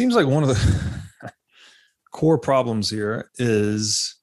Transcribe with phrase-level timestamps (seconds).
[0.00, 1.02] seems like one of the
[2.10, 4.16] core problems here is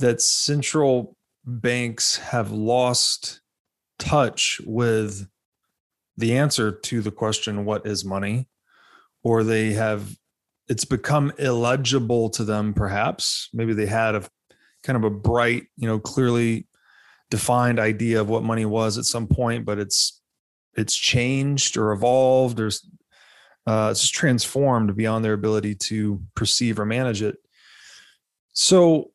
[0.00, 1.16] that central
[1.46, 3.40] banks have lost
[3.98, 5.26] touch with
[6.18, 8.50] the answer to the question what is money?
[9.24, 10.14] Or they have
[10.68, 13.48] it's become illegible to them perhaps.
[13.54, 14.28] Maybe they had a
[14.82, 16.66] kind of a bright you know clearly
[17.30, 20.20] defined idea of what money was at some point but it's
[20.74, 22.60] it's changed or evolved.
[22.60, 22.70] Or
[23.66, 27.36] uh, it's just transformed beyond their ability to perceive or manage it
[28.52, 29.10] so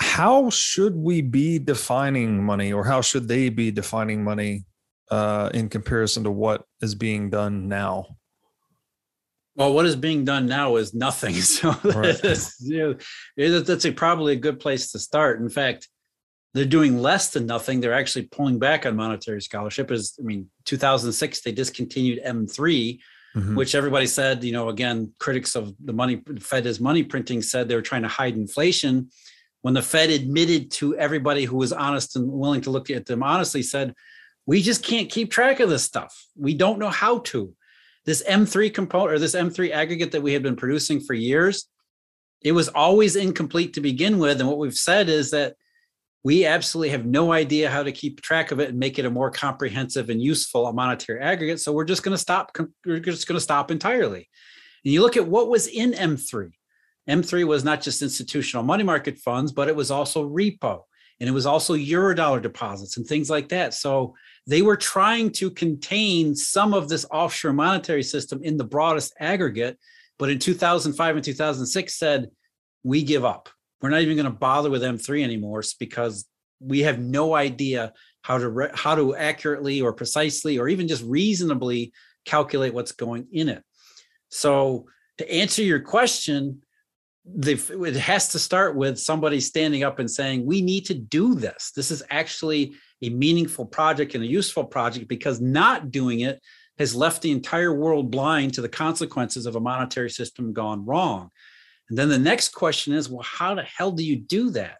[0.00, 4.64] how should we be defining money or how should they be defining money
[5.10, 8.06] uh, in comparison to what is being done now
[9.56, 11.34] well, what is being done now is nothing.
[11.44, 12.20] So right.
[12.20, 12.98] that's, you
[13.36, 15.40] know, that's a, probably a good place to start.
[15.40, 15.88] In fact,
[16.54, 17.80] they're doing less than nothing.
[17.80, 19.90] They're actually pulling back on monetary scholarship.
[19.90, 23.00] Is I mean, 2006 they discontinued M3,
[23.36, 23.56] mm-hmm.
[23.56, 27.68] which everybody said, you know, again, critics of the money Fed is money printing said
[27.68, 29.10] they were trying to hide inflation.
[29.62, 33.22] When the Fed admitted to everybody who was honest and willing to look at them
[33.22, 33.94] honestly, said,
[34.46, 36.26] "We just can't keep track of this stuff.
[36.36, 37.54] We don't know how to."
[38.04, 41.68] this M3 component or this M3 aggregate that we had been producing for years,
[42.42, 44.40] it was always incomplete to begin with.
[44.40, 45.56] And what we've said is that
[46.24, 49.10] we absolutely have no idea how to keep track of it and make it a
[49.10, 51.60] more comprehensive and useful monetary aggregate.
[51.60, 52.56] So we're just going to stop.
[52.84, 54.28] We're just going to stop entirely.
[54.84, 56.50] And you look at what was in M3.
[57.08, 60.80] M3 was not just institutional money market funds, but it was also repo
[61.20, 63.74] and it was also eurodollar deposits and things like that.
[63.74, 64.14] So
[64.46, 69.78] they were trying to contain some of this offshore monetary system in the broadest aggregate,
[70.18, 72.30] but in 2005 and 2006 said,
[72.82, 73.50] we give up.
[73.80, 76.26] We're not even going to bother with M3 anymore because
[76.60, 77.92] we have no idea
[78.22, 81.92] how to re- how to accurately or precisely or even just reasonably
[82.24, 83.62] calculate what's going in it.
[84.30, 84.86] So
[85.18, 86.62] to answer your question,
[87.24, 87.52] the,
[87.86, 91.72] it has to start with somebody standing up and saying, we need to do this.
[91.74, 96.40] This is actually a meaningful project and a useful project because not doing it
[96.78, 101.30] has left the entire world blind to the consequences of a monetary system gone wrong.
[101.88, 104.76] And then the next question is, well, how the hell do you do that?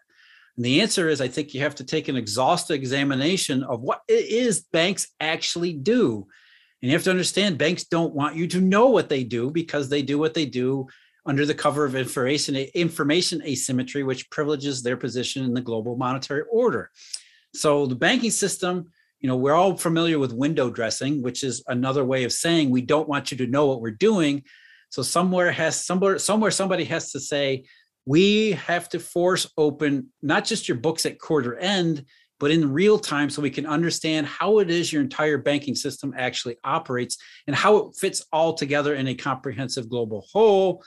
[0.55, 4.01] And the answer is, I think you have to take an exhaustive examination of what
[4.07, 6.27] it is banks actually do.
[6.81, 9.89] And you have to understand banks don't want you to know what they do because
[9.89, 10.87] they do what they do
[11.25, 16.43] under the cover of information, information asymmetry, which privileges their position in the global monetary
[16.51, 16.91] order.
[17.53, 22.05] So the banking system, you know, we're all familiar with window dressing, which is another
[22.05, 24.43] way of saying we don't want you to know what we're doing.
[24.95, 27.65] So somewhere has somewhere somewhere somebody has to say
[28.05, 32.05] we have to force open not just your books at quarter end,
[32.39, 36.13] but in real time so we can understand how it is your entire banking system
[36.15, 40.81] actually operates and how it fits all together in a comprehensive global whole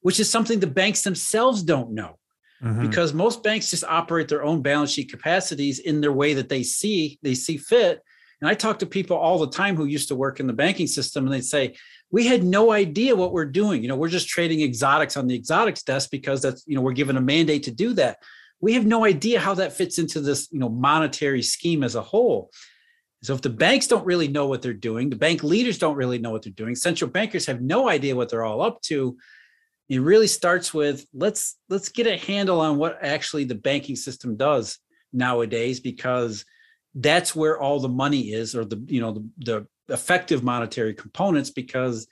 [0.00, 2.18] which is something the banks themselves don't know.
[2.64, 2.80] Mm-hmm.
[2.86, 6.62] Because most banks just operate their own balance sheet capacities in their way that they
[6.62, 8.00] see they see fit.
[8.40, 10.86] And I talk to people all the time who used to work in the banking
[10.86, 11.76] system, and they say,
[12.10, 13.82] "We had no idea what we're doing.
[13.82, 16.92] You know, we're just trading exotics on the exotics desk because that's you know we're
[16.92, 18.18] given a mandate to do that.
[18.60, 22.02] We have no idea how that fits into this you know monetary scheme as a
[22.02, 22.50] whole."
[23.22, 26.18] So if the banks don't really know what they're doing, the bank leaders don't really
[26.18, 29.18] know what they're doing, central bankers have no idea what they're all up to
[29.90, 34.36] it really starts with let's let's get a handle on what actually the banking system
[34.36, 34.78] does
[35.12, 36.44] nowadays because
[36.94, 41.50] that's where all the money is or the you know the, the effective monetary components
[41.50, 42.06] because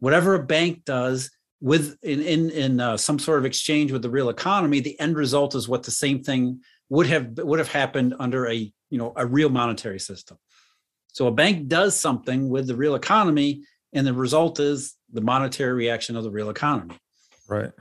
[0.00, 1.30] whatever a bank does
[1.60, 5.16] with in in, in uh, some sort of exchange with the real economy the end
[5.16, 9.12] result is what the same thing would have would have happened under a you know
[9.16, 10.38] a real monetary system
[11.08, 15.72] so a bank does something with the real economy and the result is the monetary
[15.72, 16.94] reaction of the real economy
[17.48, 17.72] Right.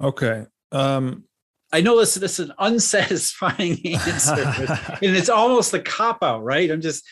[0.00, 0.46] Okay.
[0.72, 1.24] Um,
[1.72, 4.34] I know this, this is an unsatisfying answer,
[5.02, 6.70] and it's almost a cop out, right?
[6.70, 7.06] I'm just,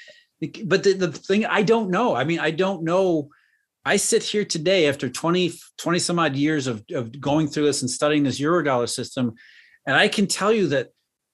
[0.65, 2.15] but the, the thing I don't know.
[2.15, 3.31] I mean, I don't know.
[3.85, 7.83] I sit here today after 20, 20 some odd years of, of going through this
[7.83, 9.35] and studying this Eurodollar system.
[9.87, 10.89] And I can tell you that,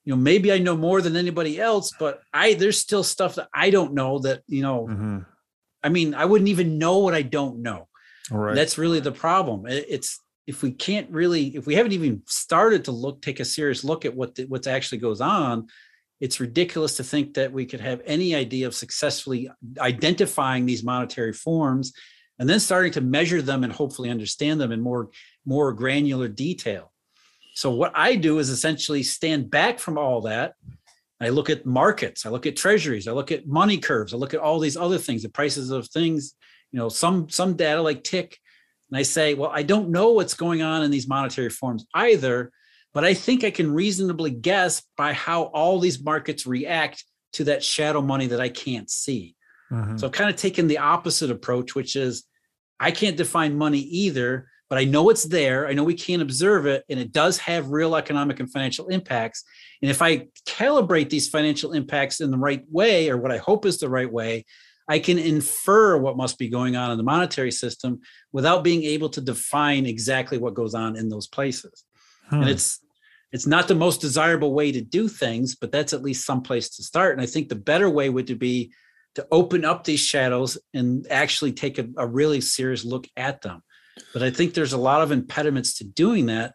[0.04, 3.48] you know, maybe I know more than anybody else, but I, there's still stuff that
[3.52, 5.18] I don't know that, you know, mm-hmm.
[5.82, 7.88] I mean, I wouldn't even know what I don't know.
[8.30, 8.54] All right.
[8.54, 9.66] That's really the problem.
[9.66, 13.44] It, it's, if we can't really if we haven't even started to look take a
[13.44, 15.66] serious look at what the, what's actually goes on
[16.20, 21.32] it's ridiculous to think that we could have any idea of successfully identifying these monetary
[21.32, 21.92] forms
[22.38, 25.10] and then starting to measure them and hopefully understand them in more
[25.44, 26.92] more granular detail.
[27.54, 30.54] So what i do is essentially stand back from all that.
[31.20, 34.34] I look at markets i look at treasuries i look at money curves i look
[34.34, 36.34] at all these other things the prices of things
[36.72, 38.38] you know some some data like TIC.
[38.90, 42.52] And I say, well, I don't know what's going on in these monetary forms either,
[42.96, 47.04] but I think I can reasonably guess by how all these markets react
[47.34, 49.36] to that shadow money that I can't see.
[49.70, 49.98] Mm-hmm.
[49.98, 52.24] So I've kind of taken the opposite approach, which is
[52.80, 55.68] I can't define money either, but I know it's there.
[55.68, 59.44] I know we can't observe it, and it does have real economic and financial impacts.
[59.82, 63.66] And if I calibrate these financial impacts in the right way, or what I hope
[63.66, 64.46] is the right way,
[64.88, 68.00] I can infer what must be going on in the monetary system
[68.32, 71.84] without being able to define exactly what goes on in those places.
[72.30, 72.36] Hmm.
[72.36, 72.80] And it's
[73.32, 76.70] it's not the most desirable way to do things, but that's at least some place
[76.76, 77.12] to start.
[77.12, 78.72] And I think the better way would be
[79.16, 83.62] to open up these shadows and actually take a, a really serious look at them.
[84.12, 86.54] But I think there's a lot of impediments to doing that.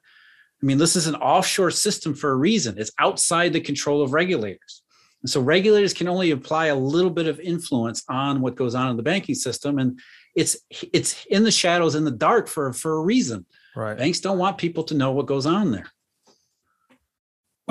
[0.62, 2.78] I mean, this is an offshore system for a reason.
[2.78, 4.84] It's outside the control of regulators.
[5.24, 8.90] And so regulators can only apply a little bit of influence on what goes on
[8.90, 9.80] in the banking system.
[9.80, 10.00] And
[10.36, 10.58] it's
[10.94, 13.46] it's in the shadows in the dark for, for a reason.
[13.76, 13.98] Right.
[13.98, 15.88] Banks don't want people to know what goes on there.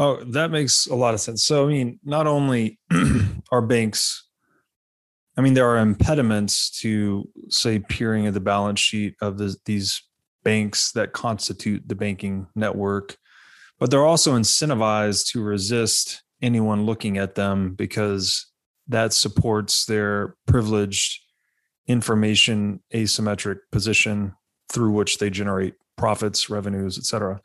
[0.00, 1.44] Oh, that makes a lot of sense.
[1.44, 2.79] So I mean, not only
[3.52, 4.25] are banks
[5.41, 10.02] I mean, there are impediments to say peering at the balance sheet of the, these
[10.44, 13.17] banks that constitute the banking network,
[13.79, 18.53] but they're also incentivized to resist anyone looking at them because
[18.88, 21.20] that supports their privileged
[21.87, 24.35] information asymmetric position
[24.70, 27.41] through which they generate profits, revenues, et cetera.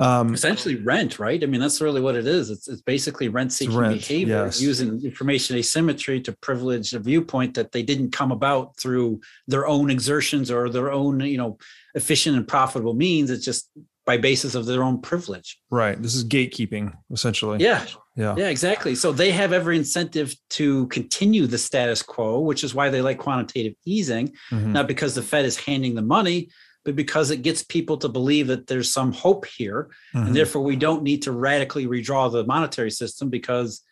[0.00, 1.42] Um, Essentially, rent, right?
[1.42, 2.50] I mean, that's really what it is.
[2.50, 4.60] It's, it's basically rent seeking behavior yes.
[4.60, 9.90] using information asymmetry to privilege a viewpoint that they didn't come about through their own
[9.90, 11.58] exertions or their own, you know,
[11.94, 13.30] efficient and profitable means.
[13.30, 13.70] It's just
[14.04, 15.58] by basis of their own privilege.
[15.70, 16.00] Right.
[16.00, 17.58] This is gatekeeping, essentially.
[17.60, 17.86] Yeah.
[18.16, 18.34] Yeah.
[18.36, 18.94] Yeah, exactly.
[18.94, 23.18] So they have every incentive to continue the status quo, which is why they like
[23.18, 24.72] quantitative easing, mm-hmm.
[24.72, 26.50] not because the Fed is handing the money,
[26.84, 29.90] but because it gets people to believe that there's some hope here.
[30.14, 30.26] Mm-hmm.
[30.26, 33.82] And therefore, we don't need to radically redraw the monetary system because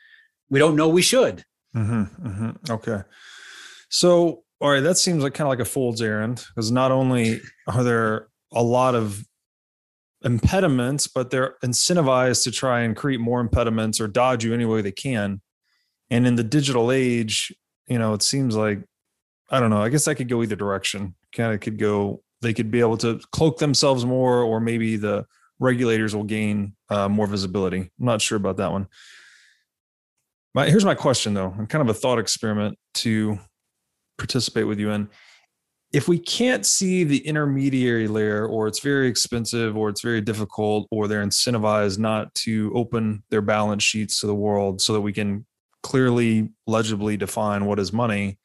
[0.50, 1.44] we don't know we should.
[1.74, 2.28] Mm-hmm.
[2.28, 2.72] Mm-hmm.
[2.72, 3.02] Okay.
[3.88, 7.40] So, all right, that seems like kind of like a fool's errand because not only
[7.66, 9.24] are there a lot of
[10.24, 14.82] impediments, but they're incentivized to try and create more impediments or dodge you any way
[14.82, 15.40] they can.
[16.10, 17.52] And in the digital age,
[17.88, 18.80] you know, it seems like
[19.50, 19.82] I don't know.
[19.82, 21.14] I guess I could go either direction.
[21.34, 22.22] Kind of could go.
[22.42, 25.26] They could be able to cloak themselves more, or maybe the
[25.58, 27.78] regulators will gain uh, more visibility.
[27.80, 28.88] I'm not sure about that one.
[30.54, 33.38] My, here's my question, though, and kind of a thought experiment to
[34.18, 35.08] participate with you in
[35.92, 40.88] if we can't see the intermediary layer or it's very expensive or it's very difficult
[40.90, 45.12] or they're incentivized not to open their balance sheets to the world so that we
[45.12, 45.44] can
[45.82, 48.38] clearly legibly define what is money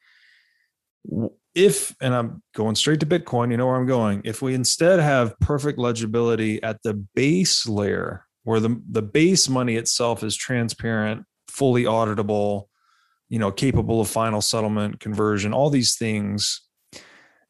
[1.54, 5.00] if and i'm going straight to bitcoin you know where i'm going if we instead
[5.00, 11.24] have perfect legibility at the base layer where the, the base money itself is transparent
[11.48, 12.64] fully auditable
[13.28, 16.68] you know capable of final settlement conversion all these things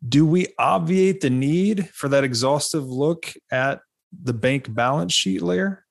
[0.06, 3.80] do we obviate the need for that exhaustive look at
[4.12, 5.84] the bank balance sheet layer?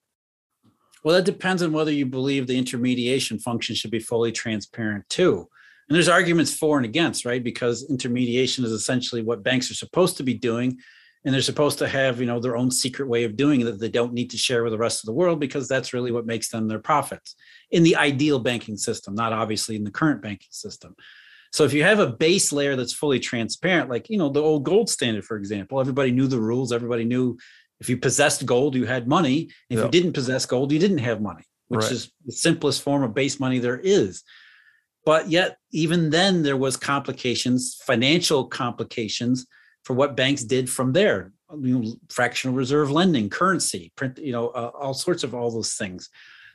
[1.03, 5.47] Well, that depends on whether you believe the intermediation function should be fully transparent too.
[5.89, 7.43] And there's arguments for and against, right?
[7.43, 10.79] Because intermediation is essentially what banks are supposed to be doing.
[11.23, 13.79] And they're supposed to have, you know, their own secret way of doing it that
[13.79, 16.25] they don't need to share with the rest of the world because that's really what
[16.25, 17.35] makes them their profits
[17.71, 20.95] in the ideal banking system, not obviously in the current banking system.
[21.51, 24.63] So if you have a base layer that's fully transparent, like you know the old
[24.63, 26.71] gold standard, for example, everybody knew the rules.
[26.71, 27.37] Everybody knew
[27.79, 29.49] if you possessed gold, you had money.
[29.69, 29.85] If yep.
[29.85, 31.91] you didn't possess gold, you didn't have money, which right.
[31.91, 34.23] is the simplest form of base money there is.
[35.07, 39.47] But yet, even then, there was complications, financial complications
[39.85, 41.31] for what banks did from there.
[41.61, 45.75] You know, fractional reserve lending, currency, print, you know, uh, all sorts of all those
[45.75, 46.09] things.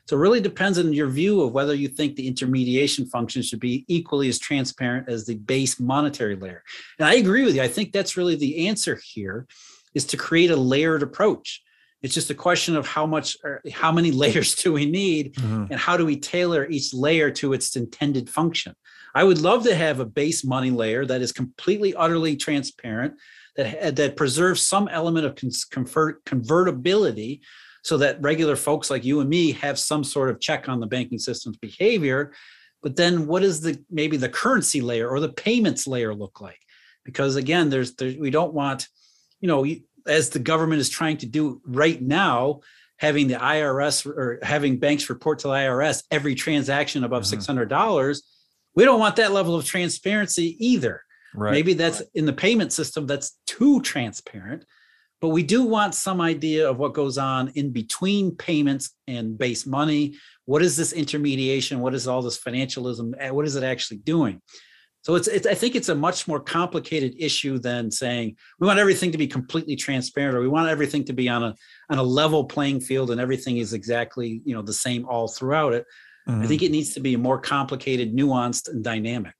[0.07, 3.59] So it really depends on your view of whether you think the intermediation function should
[3.59, 6.61] be equally as transparent as the base monetary layer.
[6.99, 7.63] And I agree with you.
[7.63, 9.47] I think that's really the answer here
[9.95, 11.63] is to create a layered approach.
[12.03, 15.71] It's just a question of how much or how many layers do we need mm-hmm.
[15.71, 18.75] and how do we tailor each layer to its intended function.
[19.15, 23.15] I would love to have a base money layer that is completely utterly transparent
[23.55, 25.37] that that preserves some element of
[25.69, 27.41] convert, convertibility
[27.83, 30.87] so that regular folks like you and me have some sort of check on the
[30.87, 32.33] banking system's behavior
[32.81, 36.59] but then what does the maybe the currency layer or the payments layer look like
[37.03, 38.87] because again there's, there's we don't want
[39.39, 39.65] you know
[40.07, 42.61] as the government is trying to do right now
[42.97, 47.39] having the irs or having banks report to the irs every transaction above mm-hmm.
[47.39, 48.21] $600
[48.75, 51.51] we don't want that level of transparency either Right.
[51.51, 54.65] Maybe that's in the payment system that's too transparent,
[55.19, 59.65] but we do want some idea of what goes on in between payments and base
[59.65, 60.15] money.
[60.45, 61.79] What is this intermediation?
[61.79, 63.13] What is all this financialism?
[63.17, 64.41] Eh, what is it actually doing?
[65.03, 68.79] So it's, it's I think it's a much more complicated issue than saying we want
[68.79, 71.55] everything to be completely transparent or we want everything to be on a
[71.89, 75.73] on a level playing field and everything is exactly you know the same all throughout
[75.73, 75.85] it.
[76.27, 76.43] Mm-hmm.
[76.43, 79.35] I think it needs to be more complicated, nuanced, and dynamic.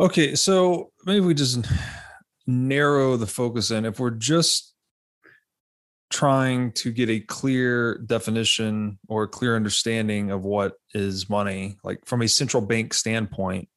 [0.00, 1.64] Okay, so maybe we just
[2.46, 3.84] narrow the focus in.
[3.84, 4.72] If we're just
[6.10, 12.04] trying to get a clear definition or a clear understanding of what is money, like
[12.06, 13.68] from a central bank standpoint,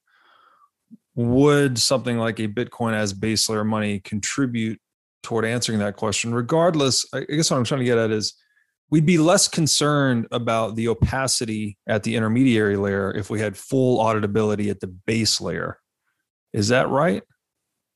[1.16, 4.80] would something like a Bitcoin as base layer money contribute
[5.24, 6.34] toward answering that question?
[6.34, 8.34] Regardless, I guess what I'm trying to get at is
[8.90, 14.04] we'd be less concerned about the opacity at the intermediary layer if we had full
[14.04, 15.80] auditability at the base layer.
[16.54, 17.24] Is that right?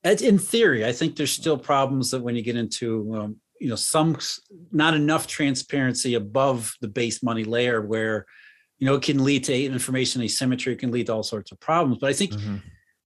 [0.02, 3.76] In theory, I think there's still problems that when you get into um, you know
[3.76, 4.16] some
[4.72, 8.24] not enough transparency above the base money layer where
[8.78, 11.60] you know it can lead to information asymmetry, it can lead to all sorts of
[11.60, 11.98] problems.
[12.00, 12.56] But I think mm-hmm.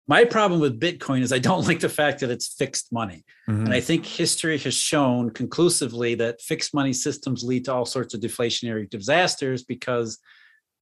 [0.09, 3.25] My problem with Bitcoin is I don't like the fact that it's fixed money.
[3.49, 3.67] Mm-hmm.
[3.67, 8.15] And I think history has shown conclusively that fixed money systems lead to all sorts
[8.15, 10.19] of deflationary disasters because,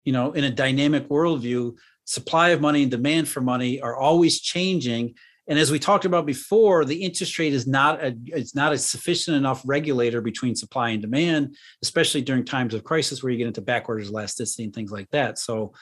[0.03, 4.39] you know, in a dynamic worldview, supply of money and demand for money are always
[4.39, 5.15] changing.
[5.47, 8.77] And as we talked about before, the interest rate is not a it's not a
[8.77, 13.47] sufficient enough regulator between supply and demand, especially during times of crisis where you get
[13.47, 15.37] into backwards elasticity and things like that.
[15.37, 15.73] So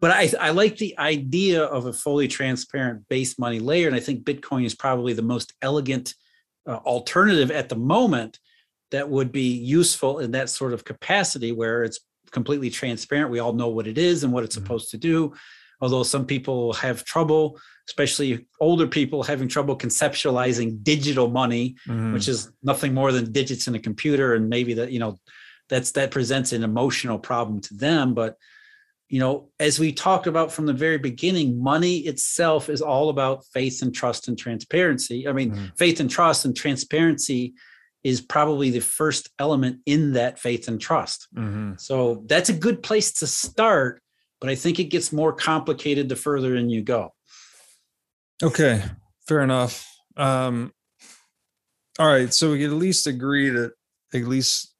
[0.00, 3.86] but I, I like the idea of a fully transparent base money layer.
[3.86, 6.14] And I think Bitcoin is probably the most elegant
[6.66, 8.38] uh, alternative at the moment
[8.90, 12.00] that would be useful in that sort of capacity where it's
[12.30, 13.30] completely transparent.
[13.30, 14.64] We all know what it is and what it's mm-hmm.
[14.64, 15.34] supposed to do.
[15.80, 22.12] Although some people have trouble, especially older people, having trouble conceptualizing digital money, mm-hmm.
[22.12, 24.34] which is nothing more than digits in a computer.
[24.34, 25.18] And maybe that, you know,
[25.68, 28.14] that's that presents an emotional problem to them.
[28.14, 28.36] But
[29.08, 33.44] you know, as we talked about from the very beginning, money itself is all about
[33.46, 35.28] faith and trust and transparency.
[35.28, 35.66] I mean, mm-hmm.
[35.76, 37.54] faith and trust and transparency
[38.02, 41.28] is probably the first element in that faith and trust.
[41.34, 41.74] Mm-hmm.
[41.78, 44.02] So that's a good place to start,
[44.40, 47.12] but I think it gets more complicated the further in you go.
[48.42, 48.82] Okay,
[49.26, 49.88] fair enough.
[50.16, 50.72] Um,
[51.98, 53.72] all right, so we can at least agree that
[54.12, 54.74] at least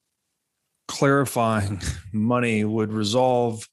[0.88, 1.80] clarifying
[2.12, 3.66] money would resolve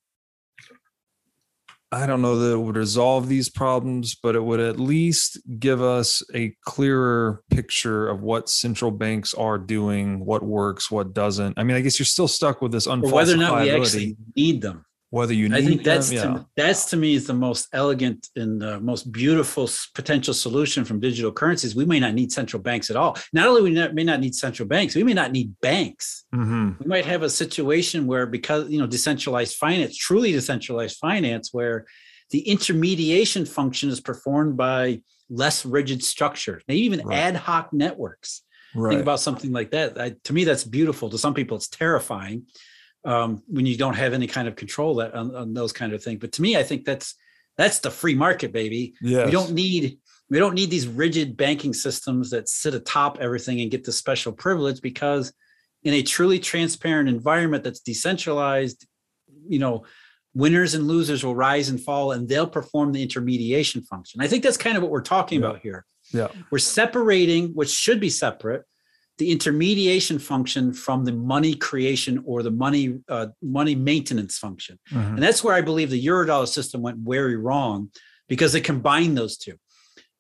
[1.94, 5.82] I don't know that it would resolve these problems, but it would at least give
[5.82, 11.58] us a clearer picture of what central banks are doing, what works, what doesn't.
[11.58, 13.12] I mean, I guess you're still stuck with this unfalsifiability.
[13.12, 14.86] Whether or not we actually need them.
[15.14, 16.46] Whether you need I think that's them, to, yeah.
[16.58, 21.32] that's to me is the most elegant and the most beautiful potential solution from digital
[21.32, 21.76] currencies.
[21.76, 23.16] We may not need central banks at all.
[23.32, 26.26] Not only we may not need central banks, we may not need banks.
[26.34, 26.82] Mm-hmm.
[26.82, 31.86] We might have a situation where because you know decentralized finance, truly decentralized finance, where
[32.32, 37.20] the intermediation function is performed by less rigid structures, maybe even right.
[37.20, 38.42] ad hoc networks.
[38.74, 38.94] Right.
[38.94, 40.02] Think about something like that.
[40.02, 41.12] I, to me, that's beautiful.
[41.12, 42.48] To some people, it's terrifying
[43.06, 46.04] um, when you don't have any kind of control that, on, on, those kind of
[46.04, 46.20] things.
[46.20, 47.16] But to me, I think that's
[47.58, 48.96] that's the free market, baby.
[49.02, 49.26] Yes.
[49.26, 53.70] We don't need we don't need these rigid banking systems that sit atop everything and
[53.70, 55.34] get the special privilege because
[55.84, 58.88] in a truly transparent environment that's decentralized,
[59.48, 59.86] you know,
[60.34, 64.22] winners and losers will rise and fall and they'll perform the intermediation function.
[64.22, 65.48] I think that's kind of what we're talking yeah.
[65.48, 65.86] about here.
[66.12, 66.30] Yeah.
[66.50, 68.64] We're separating what should be separate
[69.24, 74.78] the intermediation function from the money creation or the money uh, money maintenance function.
[74.92, 75.16] Mm-hmm.
[75.16, 77.90] And that's where I believe the eurodollar system went very wrong
[78.28, 79.54] because they combined those two.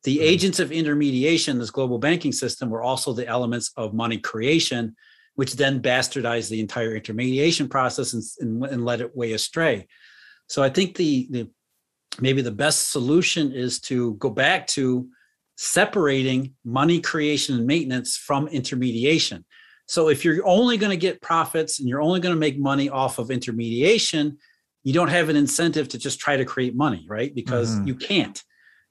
[0.05, 0.24] The mm-hmm.
[0.24, 4.95] agents of intermediation, this global banking system, were also the elements of money creation,
[5.36, 9.86] which then bastardized the entire intermediation process and, and, and led it way astray.
[10.48, 11.50] So I think the, the
[12.22, 15.10] maybe the best solution is to go back to
[15.55, 19.45] separating money creation and maintenance from intermediation.
[19.86, 22.89] So if you're only going to get profits and you're only going to make money
[22.89, 24.38] off of intermediation,
[24.83, 27.33] you don't have an incentive to just try to create money, right?
[27.33, 27.88] Because mm-hmm.
[27.88, 28.41] you can't.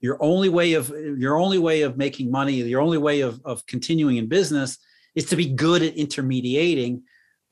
[0.00, 3.64] Your only way of your only way of making money, your only way of, of
[3.66, 4.78] continuing in business
[5.14, 7.02] is to be good at intermediating,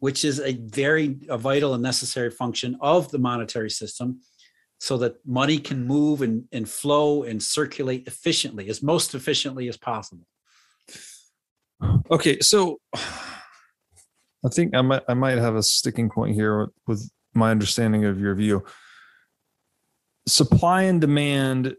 [0.01, 4.21] which is a very a vital and necessary function of the monetary system
[4.81, 9.77] so that money can move and, and flow and circulate efficiently, as most efficiently as
[9.77, 10.27] possible.
[12.11, 17.11] Okay, so I think I might I might have a sticking point here with, with
[17.35, 18.65] my understanding of your view.
[20.27, 21.77] Supply and demand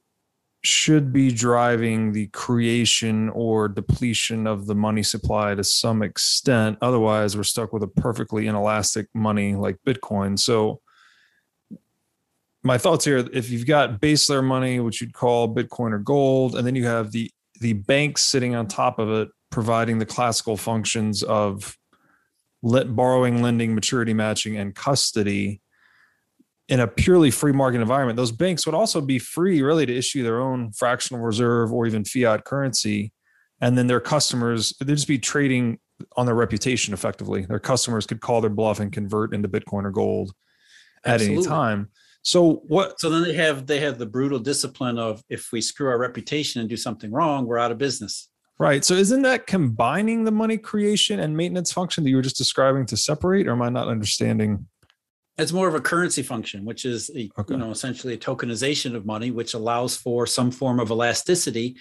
[0.63, 6.77] should be driving the creation or depletion of the money supply to some extent.
[6.83, 10.37] Otherwise, we're stuck with a perfectly inelastic money like Bitcoin.
[10.37, 10.81] So,
[12.63, 16.55] my thoughts here if you've got base layer money, which you'd call Bitcoin or gold,
[16.55, 20.57] and then you have the the banks sitting on top of it, providing the classical
[20.57, 21.77] functions of
[22.63, 25.61] let borrowing, lending, maturity matching, and custody
[26.71, 30.23] in a purely free market environment, those banks would also be free really to issue
[30.23, 33.11] their own fractional reserve or even fiat currency.
[33.59, 35.79] And then their customers, they'd just be trading
[36.15, 37.45] on their reputation effectively.
[37.45, 40.31] Their customers could call their bluff and convert into Bitcoin or gold
[41.03, 41.37] at Absolutely.
[41.39, 41.89] any time.
[42.23, 45.89] So what so then they have they have the brutal discipline of if we screw
[45.89, 48.29] our reputation and do something wrong, we're out of business.
[48.59, 48.85] Right.
[48.85, 52.85] So isn't that combining the money creation and maintenance function that you were just describing
[52.87, 54.67] to separate, or am I not understanding
[55.37, 57.53] it's more of a currency function, which is a, okay.
[57.53, 61.75] you know essentially a tokenization of money, which allows for some form of elasticity,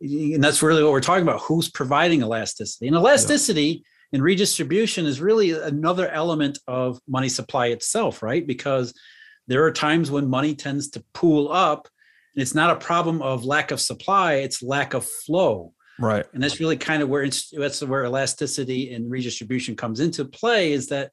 [0.00, 1.40] and that's really what we're talking about.
[1.42, 2.88] Who's providing elasticity?
[2.88, 4.14] And elasticity yeah.
[4.14, 8.46] and redistribution is really another element of money supply itself, right?
[8.46, 8.94] Because
[9.46, 11.88] there are times when money tends to pool up,
[12.34, 15.72] and it's not a problem of lack of supply; it's lack of flow.
[15.98, 16.26] Right.
[16.32, 20.72] And that's really kind of where that's where elasticity and redistribution comes into play.
[20.72, 21.12] Is that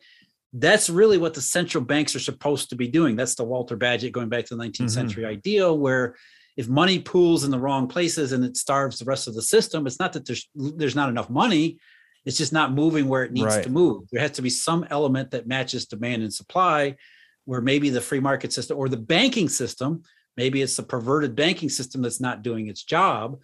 [0.53, 3.15] that's really what the central banks are supposed to be doing.
[3.15, 4.87] That's the Walter Bagehot going back to the 19th mm-hmm.
[4.87, 6.15] century ideal, where
[6.57, 9.87] if money pools in the wrong places and it starves the rest of the system,
[9.87, 11.77] it's not that there's there's not enough money.
[12.25, 13.63] It's just not moving where it needs right.
[13.63, 14.03] to move.
[14.11, 16.97] There has to be some element that matches demand and supply,
[17.45, 20.03] where maybe the free market system or the banking system,
[20.37, 23.39] maybe it's the perverted banking system that's not doing its job.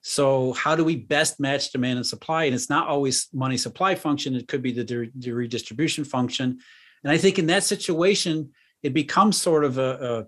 [0.00, 2.44] So how do we best match demand and supply?
[2.44, 4.34] And it's not always money supply function.
[4.34, 6.58] It could be the, de- the redistribution function.
[7.02, 8.50] And I think in that situation,
[8.82, 10.26] it becomes sort of a, a,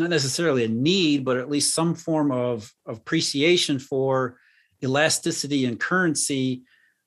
[0.00, 4.38] not necessarily a need, but at least some form of, of appreciation for
[4.82, 6.62] elasticity and currency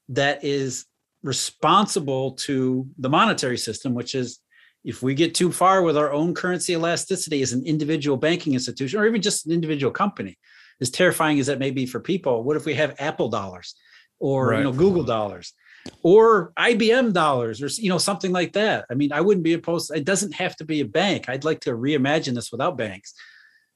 [0.10, 0.86] that is
[1.23, 4.39] responsible to the monetary system, which is
[4.84, 9.00] if we get too far with our own currency elasticity as an individual banking institution
[9.00, 10.38] or even just an individual company,
[10.82, 13.76] as terrifying as that may be for people, what if we have Apple dollars
[14.19, 14.58] or right.
[14.58, 15.54] you know Google dollars
[16.02, 18.86] or IBM dollars or you know something like that?
[18.89, 19.91] I mean, I wouldn't be opposed.
[19.96, 21.30] It doesn't have to be a bank.
[21.30, 23.13] I'd like to reimagine this without banks.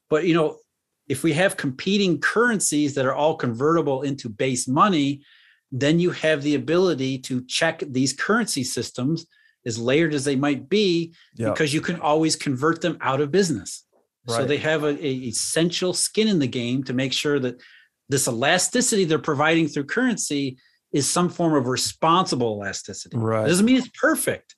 [0.09, 0.57] But you know,
[1.07, 5.21] if we have competing currencies that are all convertible into base money,
[5.71, 9.25] then you have the ability to check these currency systems
[9.67, 13.83] as layered as they might be because you can always convert them out of business
[14.27, 14.37] Right.
[14.37, 17.61] So they have a, a essential skin in the game to make sure that
[18.09, 20.57] this elasticity they're providing through currency
[20.91, 23.17] is some form of responsible elasticity.
[23.17, 23.45] Right.
[23.45, 24.55] It doesn't mean it's perfect,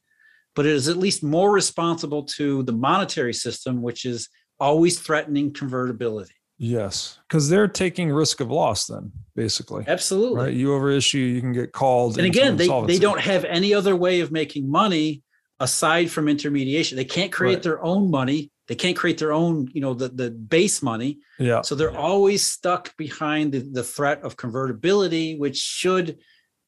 [0.56, 5.54] but it is at least more responsible to the monetary system, which is always threatening
[5.54, 6.34] convertibility.
[6.62, 9.86] Yes, because they're taking risk of loss then, basically.
[9.88, 10.44] Absolutely.
[10.44, 10.54] Right.
[10.54, 12.18] You overissue, you can get called.
[12.18, 15.24] And again, they, they don't have any other way of making money
[15.62, 16.98] aside from intermediation.
[16.98, 17.64] They can't create right.
[17.64, 21.62] their own money they can't create their own you know the, the base money yeah
[21.62, 26.20] so they're always stuck behind the, the threat of convertibility which should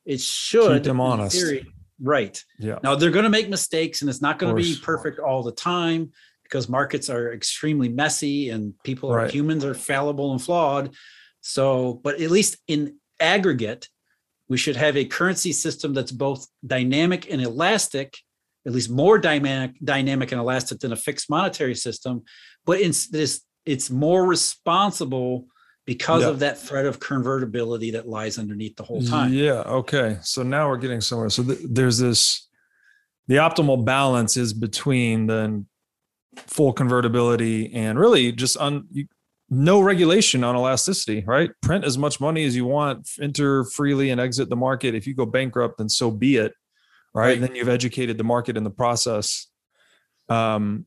[0.03, 1.65] it should keep them honest theory,
[2.01, 5.19] right yeah now they're going to make mistakes and it's not going to be perfect
[5.19, 6.11] all the time
[6.51, 9.31] because markets are extremely messy and people are right.
[9.31, 10.93] humans are fallible and flawed
[11.39, 13.87] so but at least in aggregate
[14.49, 18.17] we should have a currency system that's both dynamic and elastic
[18.65, 22.23] at least more dynamic, dynamic and elastic than a fixed monetary system,
[22.65, 25.45] but it's this it's more responsible
[25.85, 29.33] because of that threat of convertibility that lies underneath the whole time.
[29.33, 29.61] Yeah.
[29.61, 30.17] Okay.
[30.21, 31.29] So now we're getting somewhere.
[31.29, 32.47] So th- there's this
[33.27, 35.63] the optimal balance is between the
[36.51, 38.87] full convertibility and really just on
[39.49, 41.49] no regulation on elasticity, right?
[41.61, 44.95] Print as much money as you want, enter freely and exit the market.
[44.95, 46.53] If you go bankrupt, then so be it
[47.13, 47.23] right?
[47.23, 47.33] right.
[47.33, 49.47] And then you've educated the market in the process.
[50.29, 50.85] Um,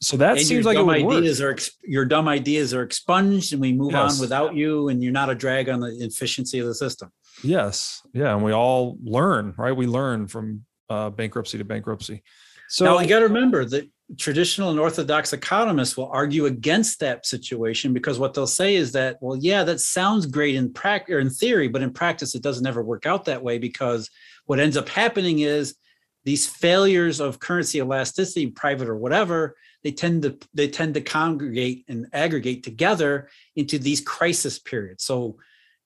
[0.00, 1.58] so that and seems like it ideas work.
[1.58, 4.14] are your dumb ideas are expunged, and we move yes.
[4.14, 7.12] on without you, and you're not a drag on the efficiency of the system.
[7.44, 9.70] Yes, yeah, and we all learn, right?
[9.70, 12.24] We learn from uh, bankruptcy to bankruptcy.
[12.68, 13.88] So now you got to remember that
[14.18, 19.16] traditional and orthodox economists will argue against that situation because what they'll say is that,
[19.20, 22.66] well, yeah, that sounds great in practice or in theory, but in practice it doesn't
[22.66, 24.10] ever work out that way because
[24.46, 25.76] what ends up happening is
[26.24, 31.84] these failures of currency elasticity, private or whatever, they tend to they tend to congregate
[31.88, 35.04] and aggregate together into these crisis periods.
[35.04, 35.36] So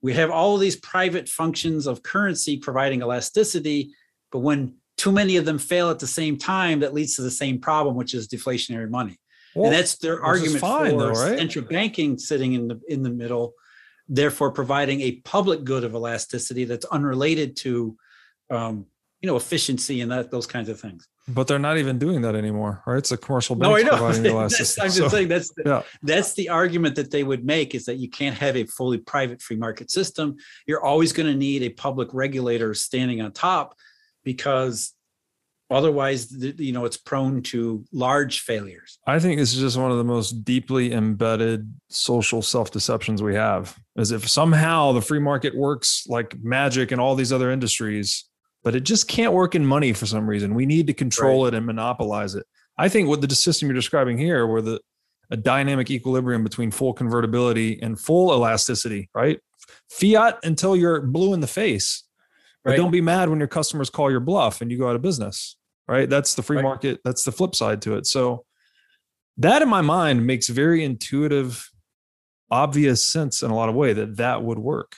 [0.02, 3.94] we have all these private functions of currency providing elasticity,
[4.30, 7.30] but when too many of them fail at the same time, that leads to the
[7.30, 9.18] same problem, which is deflationary money.
[9.54, 11.38] Well, and that's their argument fine, for though, right?
[11.38, 13.54] central banking sitting in the in the middle,
[14.08, 17.96] therefore providing a public good of elasticity that's unrelated to,
[18.50, 18.86] um,
[19.20, 21.08] you know, efficiency and that those kinds of things.
[21.28, 22.98] But they're not even doing that anymore, right?
[22.98, 23.90] It's a commercial bank no, I know.
[23.96, 24.82] providing elasticity.
[24.82, 25.82] I'm just so, saying that's the, yeah.
[26.02, 29.42] that's the argument that they would make is that you can't have a fully private
[29.42, 30.36] free market system.
[30.66, 33.76] You're always going to need a public regulator standing on top
[34.26, 34.92] because
[35.70, 38.98] otherwise you know it's prone to large failures.
[39.06, 43.78] I think this is just one of the most deeply embedded social self-deceptions we have
[43.96, 48.26] as if somehow the free market works like magic in all these other industries
[48.66, 50.52] but it just can't work in money for some reason.
[50.52, 51.54] We need to control right.
[51.54, 52.44] it and monopolize it.
[52.76, 54.80] I think what the system you're describing here where the
[55.30, 59.38] a dynamic equilibrium between full convertibility and full elasticity right?
[59.88, 62.02] Fiat until you're blue in the face
[62.66, 62.78] but right.
[62.78, 65.54] don't be mad when your customers call your bluff and you go out of business.
[65.86, 66.10] Right.
[66.10, 66.64] That's the free right.
[66.64, 66.98] market.
[67.04, 68.08] That's the flip side to it.
[68.08, 68.44] So
[69.36, 71.70] that in my mind makes very intuitive,
[72.50, 74.96] obvious sense in a lot of way that that would work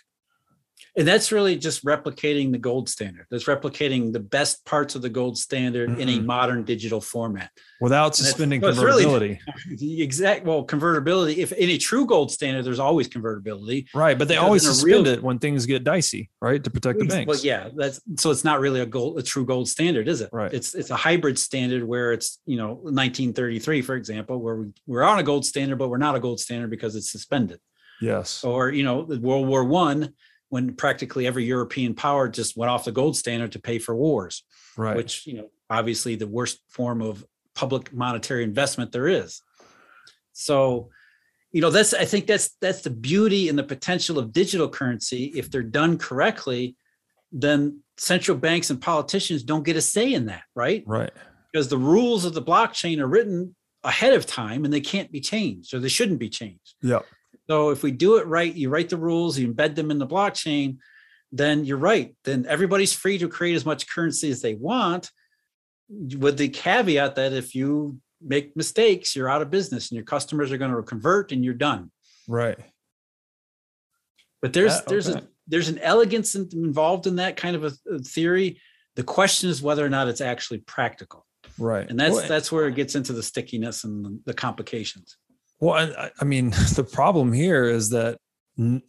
[0.98, 3.26] and that's really just replicating the gold standard.
[3.30, 6.00] That's replicating the best parts of the gold standard mm-hmm.
[6.00, 6.26] in a mm-hmm.
[6.26, 7.50] modern digital format.
[7.80, 12.80] Without suspending convertibility really, the exact well convertibility if in a true gold standard there's
[12.80, 13.86] always convertibility.
[13.94, 17.04] Right but they always suspend real, it when things get dicey right to protect the
[17.04, 20.20] banks well yeah that's so it's not really a gold a true gold standard is
[20.20, 20.30] it?
[20.32, 20.52] Right.
[20.52, 25.04] It's it's a hybrid standard where it's you know 1933 for example where we, we're
[25.04, 27.60] on a gold standard but we're not a gold standard because it's suspended.
[28.00, 28.42] Yes.
[28.42, 30.14] Or you know world war one
[30.48, 34.44] when practically every European power just went off the gold standard to pay for wars,
[34.76, 34.96] right.
[34.96, 39.42] which, you know, obviously the worst form of public monetary investment there is.
[40.32, 40.90] So,
[41.52, 45.32] you know, that's I think that's that's the beauty and the potential of digital currency.
[45.34, 46.76] If they're done correctly,
[47.32, 50.84] then central banks and politicians don't get a say in that, right?
[50.86, 51.10] Right.
[51.52, 55.20] Because the rules of the blockchain are written ahead of time and they can't be
[55.20, 56.74] changed or they shouldn't be changed.
[56.82, 57.00] Yeah.
[57.48, 60.06] So if we do it right, you write the rules, you embed them in the
[60.06, 60.78] blockchain,
[61.32, 62.14] then you're right.
[62.24, 65.10] Then everybody's free to create as much currency as they want,
[65.88, 70.52] with the caveat that if you make mistakes, you're out of business and your customers
[70.52, 71.90] are going to convert and you're done.
[72.26, 72.58] Right.
[74.42, 74.86] But there's yeah, okay.
[74.88, 78.60] there's a there's an elegance involved in that kind of a, theory.
[78.96, 81.24] The question is whether or not it's actually practical.
[81.58, 81.88] Right.
[81.88, 85.16] And that's well, that's where it gets into the stickiness and the complications.
[85.60, 88.18] Well, I, I mean, the problem here is that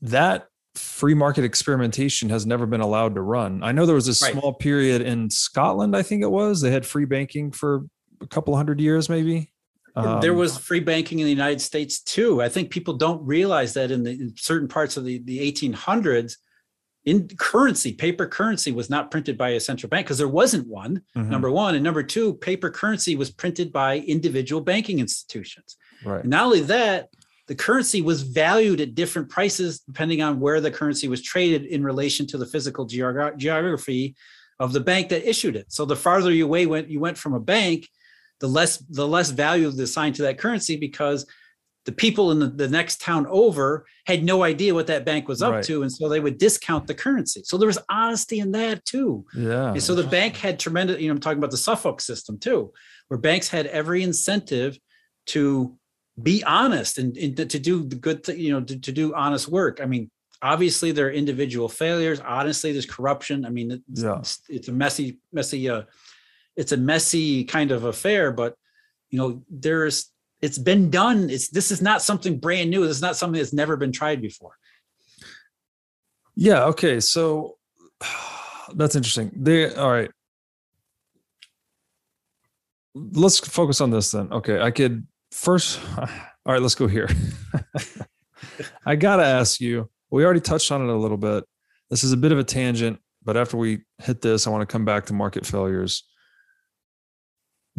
[0.01, 3.63] that free market experimentation has never been allowed to run.
[3.63, 4.33] I know there was a right.
[4.33, 6.61] small period in Scotland, I think it was.
[6.61, 7.85] They had free banking for
[8.21, 9.51] a couple hundred years, maybe.
[9.95, 12.41] Um, there was free banking in the United States too.
[12.41, 16.35] I think people don't realize that in, the, in certain parts of the, the 1800s,
[17.05, 21.01] in currency, paper currency was not printed by a central bank because there wasn't one.
[21.17, 21.29] Mm-hmm.
[21.29, 25.77] Number one, and number two, paper currency was printed by individual banking institutions.
[26.03, 26.25] Right.
[26.25, 27.09] Not only that,
[27.47, 31.83] the currency was valued at different prices depending on where the currency was traded in
[31.83, 34.15] relation to the physical geog- geography
[34.59, 35.71] of the bank that issued it.
[35.71, 37.87] So the farther you away went, you went from a bank,
[38.39, 41.25] the less the less value assigned to that currency because
[41.85, 45.41] the people in the, the next town over had no idea what that bank was
[45.41, 45.63] up right.
[45.63, 49.25] to and so they would discount the currency so there was honesty in that too
[49.33, 52.37] yeah and so the bank had tremendous you know i'm talking about the suffolk system
[52.37, 52.71] too
[53.07, 54.77] where banks had every incentive
[55.25, 55.75] to
[56.23, 59.47] be honest and, and to do the good thing, you know, to, to, do honest
[59.47, 59.79] work.
[59.81, 60.09] I mean,
[60.41, 62.19] obviously there are individual failures.
[62.19, 63.45] Honestly, there's corruption.
[63.45, 64.19] I mean, it's, yeah.
[64.19, 65.83] it's, it's a messy, messy, uh,
[66.55, 68.55] it's a messy kind of affair, but
[69.09, 71.29] you know, there's, it's been done.
[71.29, 72.87] It's, this is not something brand new.
[72.87, 74.57] This is not something that's never been tried before.
[76.35, 76.65] Yeah.
[76.65, 76.99] Okay.
[76.99, 77.57] So
[78.75, 79.31] that's interesting.
[79.35, 80.11] They, all right.
[82.95, 84.31] Let's focus on this then.
[84.31, 84.59] Okay.
[84.59, 86.07] I could, first, all
[86.45, 87.09] right, let's go here.
[88.85, 91.43] I got to ask you, we already touched on it a little bit.
[91.89, 94.71] This is a bit of a tangent, but after we hit this, I want to
[94.71, 96.03] come back to market failures.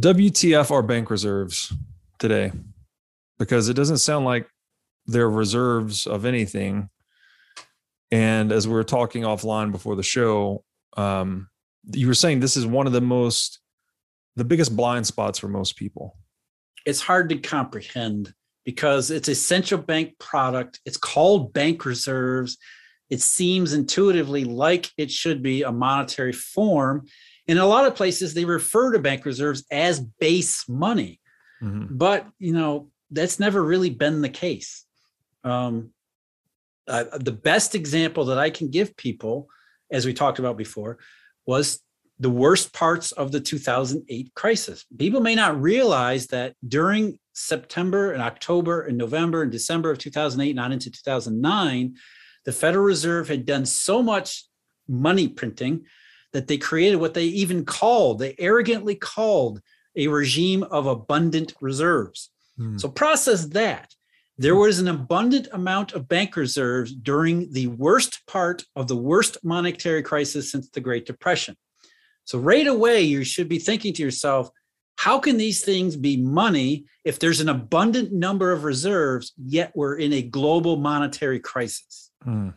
[0.01, 1.73] WTF are bank reserves
[2.19, 2.53] today?
[3.39, 4.49] Because it doesn't sound like
[5.07, 6.89] they're reserves of anything.
[8.11, 10.65] And as we were talking offline before the show,
[10.97, 11.49] um,
[11.93, 13.61] you were saying this is one of the most,
[14.37, 16.17] the biggest blind spots for most people
[16.87, 18.33] it's hard to comprehend
[18.65, 20.81] because it's a central bank product.
[20.85, 22.59] It's called bank reserves.
[23.09, 27.07] It seems intuitively like it should be a monetary form.
[27.47, 31.21] In a lot of places, they refer to bank reserves as base money.
[31.63, 31.97] Mm-hmm.
[31.97, 34.85] But, you know, that's never really been the case.
[35.43, 35.91] Um,
[36.87, 39.49] uh, the best example that I can give people,
[39.91, 40.99] as we talked about before,
[41.47, 41.81] was
[42.21, 44.85] the worst parts of the 2008 crisis.
[44.99, 50.55] People may not realize that during September and October and November and December of 2008,
[50.55, 51.97] not into 2009,
[52.45, 54.45] the Federal Reserve had done so much
[54.87, 55.87] money printing
[56.35, 59.63] that they created what they even called, they arrogantly called
[59.97, 62.31] a regime of abundant reserves.
[62.57, 62.77] Hmm.
[62.77, 63.95] So process that.
[64.37, 69.39] There was an abundant amount of bank reserves during the worst part of the worst
[69.43, 71.57] monetary crisis since the Great Depression.
[72.31, 74.51] So, right away, you should be thinking to yourself,
[74.97, 79.97] how can these things be money if there's an abundant number of reserves, yet we're
[79.97, 82.13] in a global monetary crisis?
[82.25, 82.55] Mm.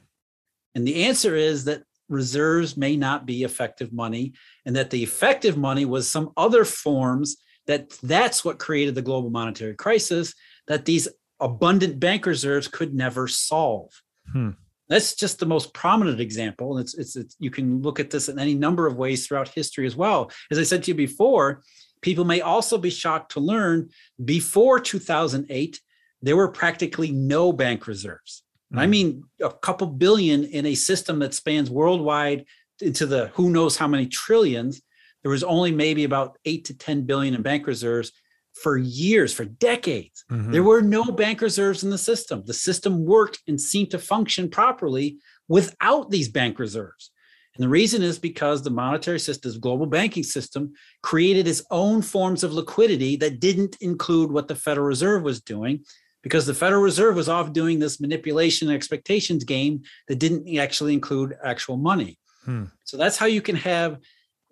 [0.75, 4.33] And the answer is that reserves may not be effective money,
[4.63, 9.31] and that the effective money was some other forms that that's what created the global
[9.31, 10.35] monetary crisis
[10.67, 11.07] that these
[11.39, 13.89] abundant bank reserves could never solve.
[14.31, 14.51] Hmm.
[14.89, 16.77] That's just the most prominent example.
[16.77, 19.47] And it's, it's, it's, you can look at this in any number of ways throughout
[19.47, 20.31] history as well.
[20.51, 21.63] As I said to you before,
[22.01, 23.89] people may also be shocked to learn
[24.23, 25.79] before 2008,
[26.21, 28.43] there were practically no bank reserves.
[28.71, 28.79] Hmm.
[28.79, 32.45] I mean, a couple billion in a system that spans worldwide
[32.81, 34.81] into the who knows how many trillions.
[35.21, 38.11] There was only maybe about eight to 10 billion in bank reserves
[38.53, 40.23] for years, for decades.
[40.31, 40.51] Mm-hmm.
[40.51, 42.43] There were no bank reserves in the system.
[42.45, 47.11] The system worked and seemed to function properly without these bank reserves.
[47.55, 52.43] And the reason is because the monetary system, global banking system, created its own forms
[52.43, 55.83] of liquidity that didn't include what the Federal Reserve was doing,
[56.23, 60.93] because the Federal Reserve was off doing this manipulation and expectations game that didn't actually
[60.93, 62.17] include actual money.
[62.43, 62.65] Hmm.
[62.85, 63.99] So that's how you can have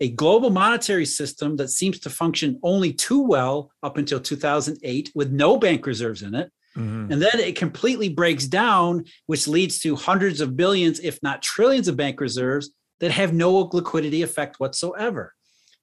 [0.01, 5.31] a global monetary system that seems to function only too well up until 2008 with
[5.31, 6.51] no bank reserves in it.
[6.75, 7.11] Mm-hmm.
[7.11, 11.87] And then it completely breaks down, which leads to hundreds of billions, if not trillions,
[11.87, 15.35] of bank reserves that have no liquidity effect whatsoever.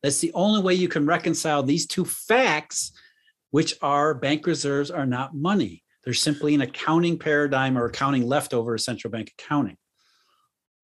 [0.03, 2.91] That's the only way you can reconcile these two facts,
[3.51, 5.85] which are bank reserves are not money.
[6.05, 9.77] They're simply an accounting paradigm or accounting leftover of central bank accounting.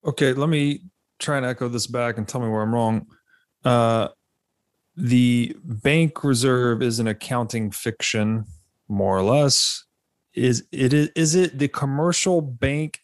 [0.05, 0.83] Okay, let me
[1.19, 3.07] try and echo this back and tell me where I'm wrong.
[3.65, 4.09] Uh,
[4.95, 8.45] the bank reserve is an accounting fiction,
[8.87, 9.83] more or less.
[10.33, 12.99] Is it is it the commercial bank